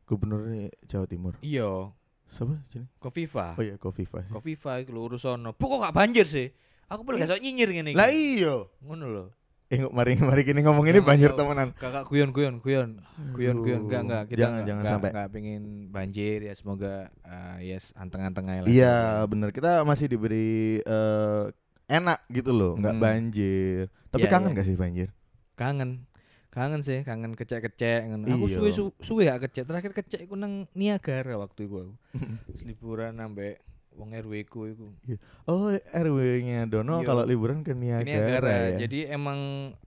Gubernur 0.08 0.48
Jawa 0.88 1.04
Timur. 1.04 1.36
Iya, 1.44 1.92
Siapa 2.32 2.56
sini? 2.72 2.88
Kofifa. 2.96 3.60
Oh 3.60 3.64
iya 3.64 3.76
Kofifa 3.76 4.24
sih. 4.24 4.32
Kofifa 4.32 4.80
iku 4.80 4.96
lurus 4.96 5.20
sono. 5.20 5.52
Bu 5.52 5.68
kok 5.68 5.84
gak 5.84 5.92
banjir 5.92 6.24
sih? 6.24 6.48
Aku 6.88 7.04
paling 7.04 7.28
gak 7.28 7.36
sok 7.36 7.42
nyinyir 7.44 7.68
ngene 7.68 7.90
iki. 7.92 7.98
Lah 8.00 8.08
iya. 8.08 8.64
Ngono 8.80 9.04
lho. 9.12 9.24
Eh 9.72 9.80
mari 9.88 10.20
mari 10.20 10.44
kini 10.44 10.60
ngomong 10.60 10.84
ini 10.84 11.00
banjir 11.00 11.32
temenan. 11.32 11.72
Kakak 11.72 12.04
guyon 12.04 12.28
guyon 12.28 12.60
guyon. 12.60 13.00
Guyon 13.32 13.56
guyon 13.58 13.88
enggak 13.88 14.02
enggak 14.04 14.22
kita 14.28 14.38
Jangan 14.38 14.52
enggak, 14.52 14.68
jangan 14.68 14.82
enggak, 14.82 14.92
sampai. 14.92 15.10
enggak 15.10 15.28
pengen 15.32 15.62
banjir 15.88 16.38
ya 16.42 16.52
semoga 16.52 16.94
uh, 17.22 17.56
yes 17.58 17.96
anteng-anteng 17.96 18.44
aja 18.46 18.60
lah. 18.60 18.68
Iya 18.68 18.96
bener 19.24 19.48
kita 19.48 19.80
masih 19.82 20.06
diberi 20.06 20.52
eh, 20.78 21.44
enak 21.88 22.20
gitu 22.28 22.52
loh, 22.52 22.76
nggak 22.76 22.92
Hmm. 22.92 23.02
banjir. 23.02 23.88
Tapi 24.08 24.22
Iya, 24.22 24.30
kangen 24.30 24.52
gak 24.52 24.66
sih 24.66 24.76
banjir? 24.76 25.08
Kangen. 25.54 26.04
Kangen 26.48 26.84
sih, 26.84 27.00
kangen 27.00 27.32
kecek-kecek 27.32 28.12
ngono. 28.12 28.28
Aku 28.28 28.44
Iya. 28.44 28.56
suwe 28.60 28.70
su, 28.70 28.84
suwe 29.00 29.24
gak 29.24 29.48
kecek. 29.48 29.64
Terakhir 29.64 29.92
kecek 29.94 30.20
iku 30.22 30.36
nang 30.36 30.68
Niagara 30.72 31.40
waktu 31.40 31.64
iku 31.64 31.76
aku. 31.82 31.92
Liburan 32.60 33.16
ambek 33.16 33.56
wong 33.94 34.10
RW 34.14 34.32
ku 34.44 34.66
iku. 34.66 34.88
Oh, 35.44 35.70
RW-nya 35.86 36.64
Dono 36.64 36.98
Iya. 36.98 37.06
kalau 37.06 37.22
liburan 37.22 37.60
ke 37.60 37.72
Niagara. 37.72 38.04
Niagara, 38.04 38.52
ya. 38.70 38.70
Jadi 38.80 39.06
emang 39.06 39.38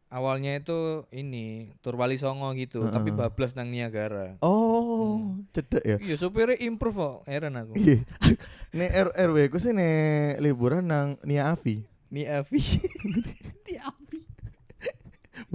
awalnya 0.08 0.56
itu 0.56 0.78
ini 1.10 1.74
tur 1.80 1.96
Wali 1.96 2.16
Songo 2.16 2.48
gitu, 2.54 2.86
tapi 2.86 3.10
Heeh. 3.10 3.20
bablas 3.20 3.54
nang 3.54 3.68
Niagara. 3.68 4.38
Oh, 4.40 5.20
Hmm. 5.20 5.44
cedek 5.52 5.84
ya. 5.84 5.98
Iya, 6.00 6.16
supirnya 6.16 6.56
improve 6.60 6.96
kok, 6.96 7.18
heran 7.26 7.56
aku. 7.56 7.74
Iya. 7.74 8.00
Nih 8.78 8.90
RW 8.92 9.38
ku 9.48 9.58
sih 9.58 9.72
nih 9.72 9.96
liburan 10.38 10.86
nang 10.86 11.16
Nia 11.22 11.50
Avi. 11.50 11.82
Ni 12.08 12.24
Avi. 12.24 12.62
Ni 13.66 13.76
Avi. 13.76 14.05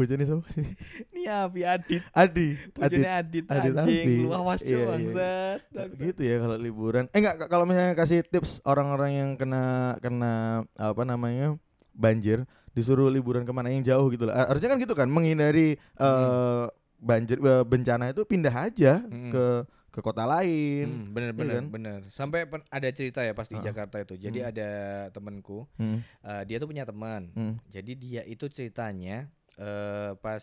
Bojone 0.00 0.24
sapa? 0.24 0.48
Ni 1.12 1.28
Avi 1.28 1.60
Adit. 1.62 2.00
Adi. 2.10 2.56
Adit. 2.56 2.72
Bojone 2.72 3.10
Adit, 3.12 3.44
Adit 3.44 3.72
anjing. 3.76 4.24
Lu 4.24 4.32
awas 4.32 4.64
cuy 4.64 4.72
iya, 4.72 4.78
iya. 4.80 4.88
bangsat. 4.88 5.60
bangsat. 5.68 5.88
gitu 6.00 6.20
ya 6.24 6.36
kalau 6.40 6.56
liburan. 6.56 7.04
Eh 7.12 7.20
enggak 7.20 7.36
kalau 7.46 7.68
misalnya 7.68 7.92
kasih 7.92 8.24
tips 8.24 8.64
orang-orang 8.64 9.10
yang 9.12 9.30
kena 9.36 9.64
kena 10.00 10.34
apa 10.74 11.02
namanya 11.04 11.60
banjir 11.92 12.48
disuruh 12.72 13.12
liburan 13.12 13.44
ke 13.44 13.52
mana 13.52 13.68
yang 13.68 13.84
jauh 13.84 14.08
gitu 14.08 14.24
lah. 14.24 14.48
Harusnya 14.48 14.72
kan 14.72 14.80
gitu 14.80 14.96
kan 14.96 15.06
menghindari 15.06 15.76
eh 15.76 16.64
banjir 16.96 17.36
eh, 17.36 17.64
bencana 17.64 18.12
itu 18.12 18.24
pindah 18.24 18.52
aja 18.52 19.04
Mm-mm. 19.04 19.32
ke 19.32 19.44
ke 19.90 19.98
kota 19.98 20.22
lain. 20.22 20.86
Hmm, 20.86 21.06
bener 21.10 21.34
Iya 21.34 21.36
bener 21.36 21.54
kan? 21.56 21.64
bener. 21.66 22.00
Sampai 22.08 22.46
pen- 22.46 22.62
ada 22.70 22.88
cerita 22.94 23.26
ya 23.26 23.34
pas 23.34 23.50
di 23.50 23.58
Heeh. 23.58 23.66
Jakarta 23.66 23.98
itu. 23.98 24.14
Jadi 24.14 24.38
Hmm. 24.38 24.48
ada 24.48 24.70
temenku, 25.10 25.66
Hmm, 25.74 25.98
eh, 26.22 26.42
dia 26.46 26.62
tuh 26.62 26.70
punya 26.70 26.86
teman. 26.86 27.34
hmm, 27.34 27.58
Jadi 27.66 27.92
dia 27.98 28.22
itu 28.22 28.46
ceritanya 28.46 29.26
eh 29.60 30.16
pas 30.16 30.40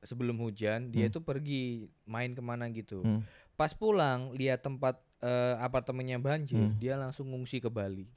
sebelum 0.00 0.34
hujan 0.36 0.90
dia 0.90 1.06
Hmm. 1.06 1.10
itu 1.14 1.20
pergi 1.22 1.62
main 2.04 2.34
ke 2.34 2.42
mana 2.42 2.66
gitu. 2.68 3.00
hmm. 3.00 3.22
Pas 3.54 3.70
pulang 3.70 4.34
lihat 4.34 4.58
tempat 4.60 4.98
eh, 5.22 5.54
apartemennya 5.56 6.18
banjir, 6.18 6.58
Hmm. 6.58 6.74
dia 6.76 6.98
langsung 6.98 7.30
ngungsi 7.30 7.62
ke 7.62 7.70
Bali. 7.70 8.10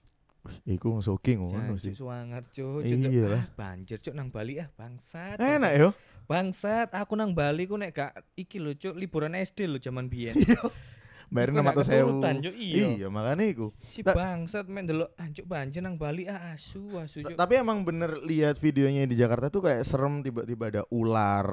Iku 0.64 0.98
soking 1.00 1.42
ngono 1.42 1.74
sih. 1.76 1.94
suwanger 1.94 2.42
cuk. 2.48 2.82
Iya 2.82 3.26
lah. 3.28 3.38
ah, 3.40 3.46
banjir 3.56 3.98
cuk 3.98 4.14
nang 4.14 4.30
Bali 4.30 4.58
ah 4.58 4.70
bangsat. 4.72 5.38
Enak 5.38 5.62
bangsat. 5.62 5.74
yo. 5.78 5.90
Bangsat, 6.26 6.90
aku 6.92 7.14
nang 7.14 7.34
Bali 7.34 7.66
ku 7.66 7.78
nek 7.78 7.94
gak 7.94 8.12
iki 8.34 8.58
lho 8.58 8.74
cuk 8.74 8.94
liburan 8.94 9.34
SD 9.34 9.66
lho 9.68 9.78
zaman 9.78 10.06
biyen. 10.06 10.34
Bayarin 11.36 11.60
enam 11.60 11.68
gak 11.68 11.76
ratus 11.76 11.88
sewu. 11.92 12.24
iya. 12.56 13.12
Makanya 13.12 13.44
iku. 13.44 13.68
Si 13.92 14.00
bangsat 14.00 14.72
men 14.72 14.88
delok 14.88 15.12
anjuk 15.20 15.44
banjir 15.44 15.84
nang 15.84 16.00
Bali 16.00 16.32
ah 16.32 16.56
asu 16.56 16.96
asu. 16.96 17.28
Tapi 17.28 17.60
emang 17.60 17.84
bener 17.84 18.16
lihat 18.24 18.56
videonya 18.56 19.04
di 19.04 19.20
Jakarta 19.20 19.52
tuh 19.52 19.68
kayak 19.68 19.84
serem 19.84 20.24
tiba-tiba 20.24 20.72
ada 20.72 20.82
ular. 20.88 21.44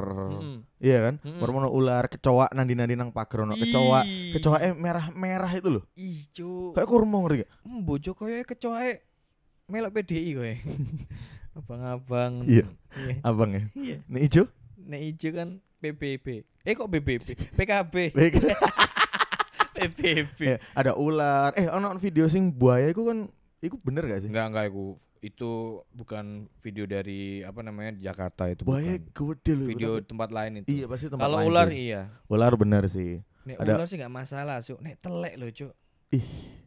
Iya 0.79 1.11
kan? 1.11 1.14
Baru 1.42 1.66
ular, 1.66 2.07
kecoa 2.07 2.47
nandi-nandi 2.55 2.95
nang 2.95 3.11
pagar 3.11 3.42
ono 3.42 3.59
kecoa. 3.59 4.07
Kecoa 4.38 4.59
eh 4.62 4.71
merah-merah 4.71 5.51
itu 5.59 5.68
loh. 5.68 5.83
Ih 5.99 6.31
cuk. 6.31 6.79
Kayak 6.79 6.87
kurma 6.87 7.18
ngerti 7.27 7.37
gak? 7.42 7.51
Mbojo 7.66 8.11
koyo 8.14 8.38
kecoa 8.47 8.87
melok 9.66 9.90
PDI 9.99 10.31
kowe. 10.38 10.53
Abang-abang. 11.59 12.47
Iya. 12.47 12.64
Iya. 12.97 13.14
Abang 13.27 13.51
ya. 13.51 13.62
Iya. 13.75 13.99
Nih 14.07 14.31
ijo. 14.31 14.47
Nek 14.79 15.01
ijo 15.03 15.29
kan 15.35 15.49
PBB. 15.83 16.27
Eh 16.62 16.73
kok 16.79 16.87
BBB? 16.87 17.35
PKB. 17.59 17.95
PBB. 19.76 20.38
Ya, 20.38 20.56
ada 20.72 20.92
ular. 20.94 21.52
Eh 21.54 21.66
ono 21.66 21.96
video 21.96 22.26
sing 22.26 22.48
buaya 22.48 22.88
itu 22.88 23.04
kan 23.04 23.28
Iku 23.62 23.78
bener 23.78 24.02
gak 24.04 24.26
sih? 24.26 24.28
Enggak 24.28 24.46
enggak 24.50 24.66
aku 24.74 24.98
itu 25.22 25.50
bukan 25.94 26.50
video 26.58 26.82
dari 26.82 27.46
apa 27.46 27.62
namanya 27.62 27.94
Jakarta 27.94 28.50
itu 28.50 28.66
Buaya 28.66 28.98
bukan. 28.98 29.38
gede 29.38 29.52
loh. 29.54 29.66
Video 29.70 29.90
tapi- 29.94 30.08
tempat 30.11 30.28
lain 30.35 30.52
itu. 30.58 30.66
Iya 30.66 30.85
pasti 30.90 31.06
tempat 31.06 31.22
Kalau 31.22 31.38
lain 31.38 31.46
ular 31.46 31.68
sih. 31.70 31.78
iya. 31.78 32.00
Ular 32.26 32.52
bener 32.58 32.82
sih. 32.90 33.22
Nek 33.46 33.56
Ada- 33.62 33.78
ular 33.78 33.87
sih 33.87 33.96
enggak 33.96 34.11
masalah, 34.12 34.58
Cuk. 34.58 34.82
Nek 34.82 34.98
telek 34.98 35.35
loh, 35.38 35.46
Cuk. 35.48 35.70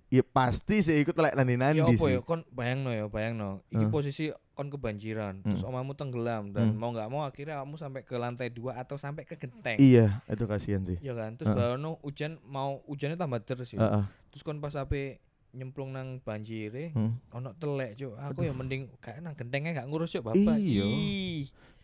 Iya 0.05 0.23
pasti 0.23 0.79
sih 0.79 0.95
ikut 1.03 1.11
telek 1.11 1.35
nandi 1.35 1.51
Ya 1.51 1.59
nandi 1.59 1.79
apa 1.83 1.91
sih. 1.99 2.15
ya 2.15 2.21
kon 2.23 2.47
bayangno 2.47 2.95
ya, 2.95 3.05
bayangno. 3.11 3.59
Iki 3.67 3.83
Hah? 3.83 3.91
posisi 3.91 4.25
kon 4.55 4.71
kebanjiran, 4.71 5.43
terus 5.43 5.61
Hmm. 5.61 5.69
omamu 5.69 5.91
tenggelam 5.93 6.49
dan 6.49 6.71
Hmm. 6.71 6.79
mau 6.79 6.89
nggak 6.89 7.09
mau 7.11 7.21
akhirnya 7.21 7.59
kamu 7.59 7.75
sampai 7.75 8.01
ke 8.01 8.15
lantai 8.15 8.47
dua 8.47 8.79
atau 8.79 8.95
sampai 8.95 9.27
ke 9.27 9.35
genteng. 9.35 9.75
Iya, 9.75 10.23
itu 10.25 10.47
kasihan 10.47 10.79
sih. 10.81 10.95
Ya 10.97 11.11
kan? 11.11 11.35
Terus 11.35 11.51
Heeh. 11.51 11.59
baru 11.75 11.99
hujan 11.99 12.39
mau 12.41 12.79
hujannya 12.87 13.19
tambah 13.19 13.43
terus 13.43 13.69
ya. 13.69 13.83
Heeh. 13.83 14.03
Terus 14.31 14.41
kon 14.41 14.57
pas 14.57 14.71
ape 14.73 15.19
nyemplung 15.51 15.91
nang 15.91 16.19
banjire, 16.19 16.91
Hmm. 16.91 17.19
ono 17.29 17.51
telek, 17.53 17.95
Cuk. 17.95 18.15
Aku 18.15 18.43
ya 18.43 18.51
mending 18.51 18.91
kayak 18.99 19.19
nang 19.19 19.35
gentengnya 19.35 19.75
gak 19.75 19.87
ngurus, 19.87 20.11
Cuk, 20.11 20.27
Bapak. 20.27 20.55
Iya. 20.55 20.83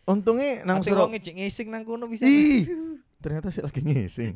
Untungnya 0.03 0.63
nang 0.63 0.79
wong 0.81 1.11
ngejek 1.13 1.35
ngising 1.37 1.67
nang 1.69 1.83
kono 1.83 2.07
bisa. 2.07 2.23
Ih. 2.25 2.67
ternyata 3.21 3.53
sih 3.53 3.61
lagi 3.61 3.85
ngising. 3.85 4.33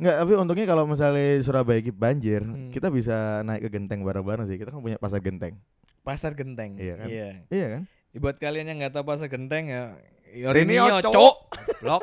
Enggak, 0.00 0.16
tapi 0.18 0.32
untungnya 0.34 0.66
kalau 0.66 0.82
misalnya 0.82 1.44
Surabaya 1.44 1.78
banjir, 1.94 2.42
Hmm. 2.42 2.72
kita 2.72 2.88
bisa 2.90 3.44
naik 3.46 3.68
ke 3.68 3.78
genteng 3.78 4.00
bareng-bareng 4.02 4.48
sih. 4.48 4.58
Kita 4.58 4.72
kan 4.72 4.82
punya 4.82 4.96
pasar 4.96 5.20
genteng. 5.20 5.60
Pasar 6.00 6.32
Genteng. 6.32 6.76
Iya 6.76 6.94
kan? 6.96 7.06
Iya. 7.06 7.28
Iya 7.46 7.66
kan? 7.70 7.82
Ya, 8.10 8.18
buat 8.18 8.36
kalian 8.36 8.66
yang 8.66 8.78
nggak 8.78 8.92
tahu 8.92 9.04
pasar 9.04 9.26
Genteng 9.26 9.66
ya, 9.66 9.94
ya 10.28 10.50
Rinio, 10.50 10.98
Cuk. 11.00 11.12
Cuk. 11.12 11.36
Blok. 11.78 12.02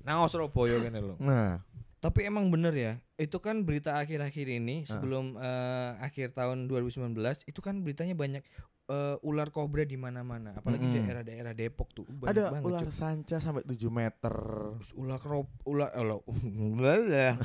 Nang 0.00 0.26
Surabaya 0.26 0.80
kene 0.80 0.98
lho. 0.98 1.14
Nah, 1.18 1.60
Tapi 1.98 2.24
emang 2.24 2.48
bener 2.48 2.72
ya, 2.72 2.92
itu 3.14 3.36
kan 3.38 3.60
berita 3.60 3.94
akhir-akhir 3.94 4.48
ini 4.50 4.82
Ah. 4.82 4.96
sebelum 4.96 5.36
eh, 5.36 5.90
akhir 6.00 6.32
tahun 6.32 6.64
2019 6.64 7.12
itu 7.44 7.60
kan 7.60 7.76
beritanya 7.78 8.16
banyak 8.16 8.40
eh, 8.88 9.16
ular 9.20 9.48
kobra 9.48 9.84
di 9.84 9.94
mana-mana, 9.94 10.56
apalagi 10.56 10.82
Mm-mm. 10.82 10.96
daerah-daerah 10.98 11.52
Depok 11.52 11.92
tuh 11.92 12.08
banyak 12.08 12.32
ada 12.32 12.42
banget. 12.50 12.66
ular 12.66 12.80
Cuk. 12.82 12.90
sanca 12.90 13.36
sampai 13.36 13.62
7 13.62 13.86
meter. 13.86 14.34
Terus 14.80 14.92
ular 14.96 15.20
krop, 15.20 15.46
ular 15.62 15.92
ular, 15.94 16.24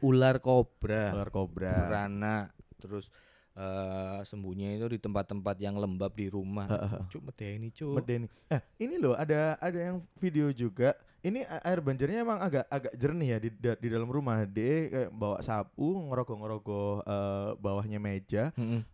ular 0.00 0.36
kobra, 0.38 1.10
Ular 1.10 1.28
kobra. 1.28 1.74
beranak, 1.84 2.46
terus 2.78 3.10
eh 3.54 4.18
sembunyi 4.26 4.82
itu 4.82 4.86
di 4.90 4.98
tempat-tempat 4.98 5.56
yang 5.62 5.78
lembab 5.78 6.10
di 6.14 6.26
rumah. 6.26 6.66
Cuk 7.10 7.22
medeni 7.30 7.70
cuk. 7.70 8.02
Medeni. 8.02 8.26
Eh, 8.50 8.60
ini 8.82 8.98
loh 8.98 9.14
ada 9.14 9.54
ada 9.62 9.78
yang 9.78 10.02
video 10.18 10.50
juga. 10.50 10.94
Ini 11.24 11.46
air 11.48 11.80
banjirnya 11.80 12.20
emang 12.20 12.36
agak 12.36 12.68
agak 12.68 12.92
jernih 13.00 13.28
ya 13.32 13.38
di 13.40 13.48
di 13.54 13.88
dalam 13.88 14.10
rumah. 14.10 14.44
Dia 14.44 14.92
kayak 14.92 15.10
bawa 15.14 15.38
sapu, 15.40 15.96
ngerogoh-ngerogoh 16.10 17.06
eh, 17.06 17.50
bawahnya 17.56 17.96
meja. 18.02 18.52
Mm-mm. 18.58 18.84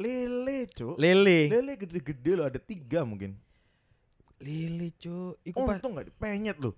Lele, 0.00 0.64
Cuk. 0.72 0.96
Lele. 0.96 1.52
Lele 1.52 1.72
gede-gede 1.76 2.32
loh, 2.32 2.48
ada 2.48 2.56
tiga 2.56 3.04
mungkin. 3.04 3.36
Lele 4.40 4.96
cuk. 4.96 5.36
Iku 5.44 5.68
pas 5.68 5.76
Untung 5.76 6.00
gak 6.00 6.08
dipenyet 6.08 6.56
loh. 6.56 6.72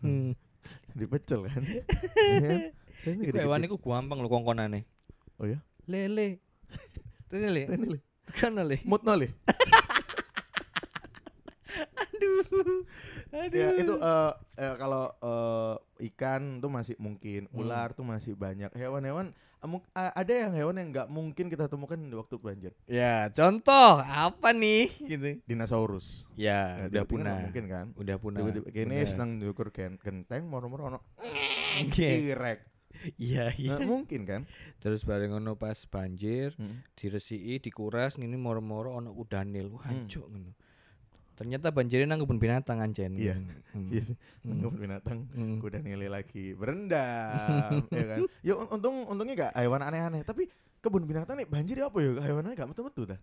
Hmm. 0.00 0.30
Dipecel 0.98 1.50
kan. 1.50 1.62
Ini 3.06 3.22
Iku 3.30 3.36
hewan 3.38 3.66
iku 3.66 3.76
gampang 3.82 4.22
lho 4.22 4.30
kongkonane. 4.30 4.86
Oh 5.42 5.46
ya? 5.46 5.58
Lele. 5.90 6.45
Itu 7.26 7.34
lele. 7.36 7.62
Ini 7.66 7.86
Le. 7.88 7.98
Kan 8.32 8.54
lele. 8.54 8.78
Mutno 8.82 9.12
Le. 9.12 9.28
Aduh. 11.96 12.84
Aduh. 13.32 13.58
Ya 13.58 13.68
itu 13.74 13.94
eh, 13.94 14.32
eh, 14.56 14.74
kalau 14.76 15.04
eh, 15.12 15.74
ikan 16.08 16.58
tuh 16.58 16.68
masih 16.68 16.96
mungkin, 16.96 17.48
Hmm. 17.48 17.60
ular 17.60 17.92
tuh 17.92 18.02
masih 18.02 18.32
banyak. 18.32 18.70
Hewan-hewan 18.72 19.34
a- 19.92 20.14
ada 20.14 20.30
yang 20.30 20.54
hewan 20.54 20.78
yang 20.78 20.88
nggak 20.90 21.08
mungkin 21.08 21.50
kita 21.50 21.66
temukan 21.66 21.98
di 21.98 22.14
waktu 22.14 22.38
banjir. 22.38 22.70
Ya, 22.86 23.26
contoh 23.28 23.98
apa 23.98 24.54
nih 24.54 24.86
gitu. 25.02 25.42
Dinosaurus. 25.42 26.30
Ya, 26.38 26.86
Nah, 26.86 26.86
udah 26.86 27.02
tiba-tiba 27.02 27.10
punah. 27.10 27.38
mungkin 27.42 27.64
kan? 27.66 27.86
Udah 27.98 28.16
punah. 28.16 28.40
Bener. 28.46 29.10
senang 29.10 29.42
diukur 29.42 29.74
genteng 29.74 30.46
moro-moro 30.46 30.86
ono 30.86 30.98
Oke. 31.82 32.06
Iya, 33.16 33.52
iya. 33.54 33.76
Nggak 33.76 33.80
mungkin 33.84 34.20
kan? 34.24 34.40
Terus 34.78 35.02
bareng 35.02 35.30
ngono 35.30 35.54
pas 35.54 35.76
banjir, 35.84 36.52
Hmm. 36.54 36.80
diresiki, 36.92 37.58
dikuras 37.58 38.14
ngene 38.14 38.34
moro-moro 38.34 38.92
ono 38.92 39.10
kudanil. 39.10 39.70
Wah, 39.70 39.86
Hmm. 39.86 40.06
cuk 40.06 40.26
ngono. 40.26 40.52
Ternyata 41.36 41.68
banjirnya 41.68 42.08
nang 42.08 42.20
kebun 42.20 42.40
binatang 42.40 42.80
anjen. 42.80 43.12
Iya. 43.12 43.36
Hmm. 43.36 43.88
Iya 43.92 44.02
sih. 44.02 44.16
Hmm. 44.40 44.60
Kebun 44.60 44.80
binatang 44.80 45.18
Hmm. 45.30 45.60
kuda 45.60 45.78
nilai 45.78 46.08
lagi 46.08 46.52
berendam 46.52 47.84
ya 47.92 48.04
kan 48.06 48.18
ya 48.40 48.54
un- 48.54 48.70
untung 48.72 49.04
untungnya 49.04 49.34
gak 49.36 49.52
hewan 49.54 49.80
aneh-aneh 49.80 50.22
tapi 50.22 50.48
kebun 50.80 51.04
binatang 51.04 51.36
nih 51.36 51.44
banjir 51.44 51.76
apa 51.80 51.98
ya 51.98 52.24
hewannya 52.24 52.54
gak 52.54 52.70
metu-metu 52.70 53.04
dah 53.06 53.20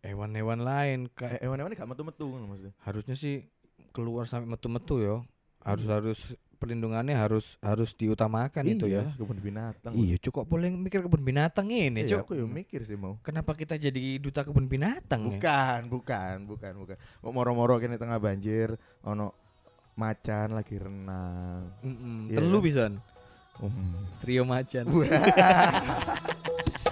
Hewan-hewan 0.00 0.60
lain 0.60 1.08
kayak 1.08 1.40
hewan-hewannya 1.40 1.76
gak 1.76 1.88
metu-metu 1.88 2.24
ngono 2.26 2.44
maksudnya 2.46 2.74
harusnya 2.82 3.14
sih 3.14 3.48
keluar 3.90 4.26
sampai 4.26 4.50
metu-metu 4.50 5.00
ya 5.00 5.16
harus 5.62 5.86
harus 5.86 6.20
perlindungannya 6.64 7.12
harus 7.12 7.60
harus 7.60 7.92
diutamakan 7.92 8.64
itu 8.64 8.88
ya. 8.88 9.04
Iyalah, 9.04 9.14
kebun 9.14 9.38
binatang. 9.38 9.92
Iya 9.92 10.16
cukup 10.18 10.48
boleh 10.48 10.72
mikir 10.72 11.04
kebun 11.04 11.20
binatang 11.20 11.68
ini 11.68 12.02
Iya, 12.02 12.16
cuk. 12.16 12.20
aku 12.24 12.32
ya 12.40 12.44
mikir 12.48 12.80
sih 12.82 12.96
mau. 12.96 13.20
Kenapa 13.20 13.52
kita 13.52 13.76
jadi 13.76 14.16
duta 14.16 14.40
kebun 14.40 14.64
binatang 14.64 15.28
ya? 15.28 15.36
Bukan 15.36 15.80
bukan 15.92 16.36
bukan 16.48 16.72
bukan. 16.74 16.96
Mau 17.20 17.30
moro-moro 17.30 17.76
kene 17.76 18.00
tengah 18.00 18.16
banjir 18.16 18.72
ono 19.00 19.36
macan 19.94 20.56
lagi 20.56 20.74
renang. 20.74 21.68
Mm-mm, 21.84 22.32
Iya 22.32 22.40
telu 22.40 22.58
kan? 22.58 22.64
pisan? 22.64 22.92
Hmm. 23.54 23.92
trio 24.18 24.42
macan. 24.42 24.82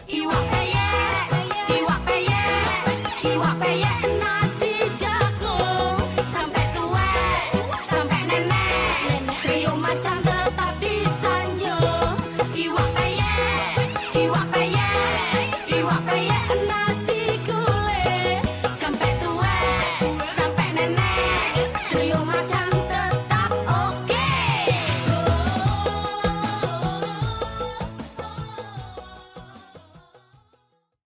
Iwak 0.06 0.42
peyek, 0.52 1.26
iwak 1.72 2.00
peyek, 2.06 2.86
iwak 3.24 3.54
peyek 3.58 4.11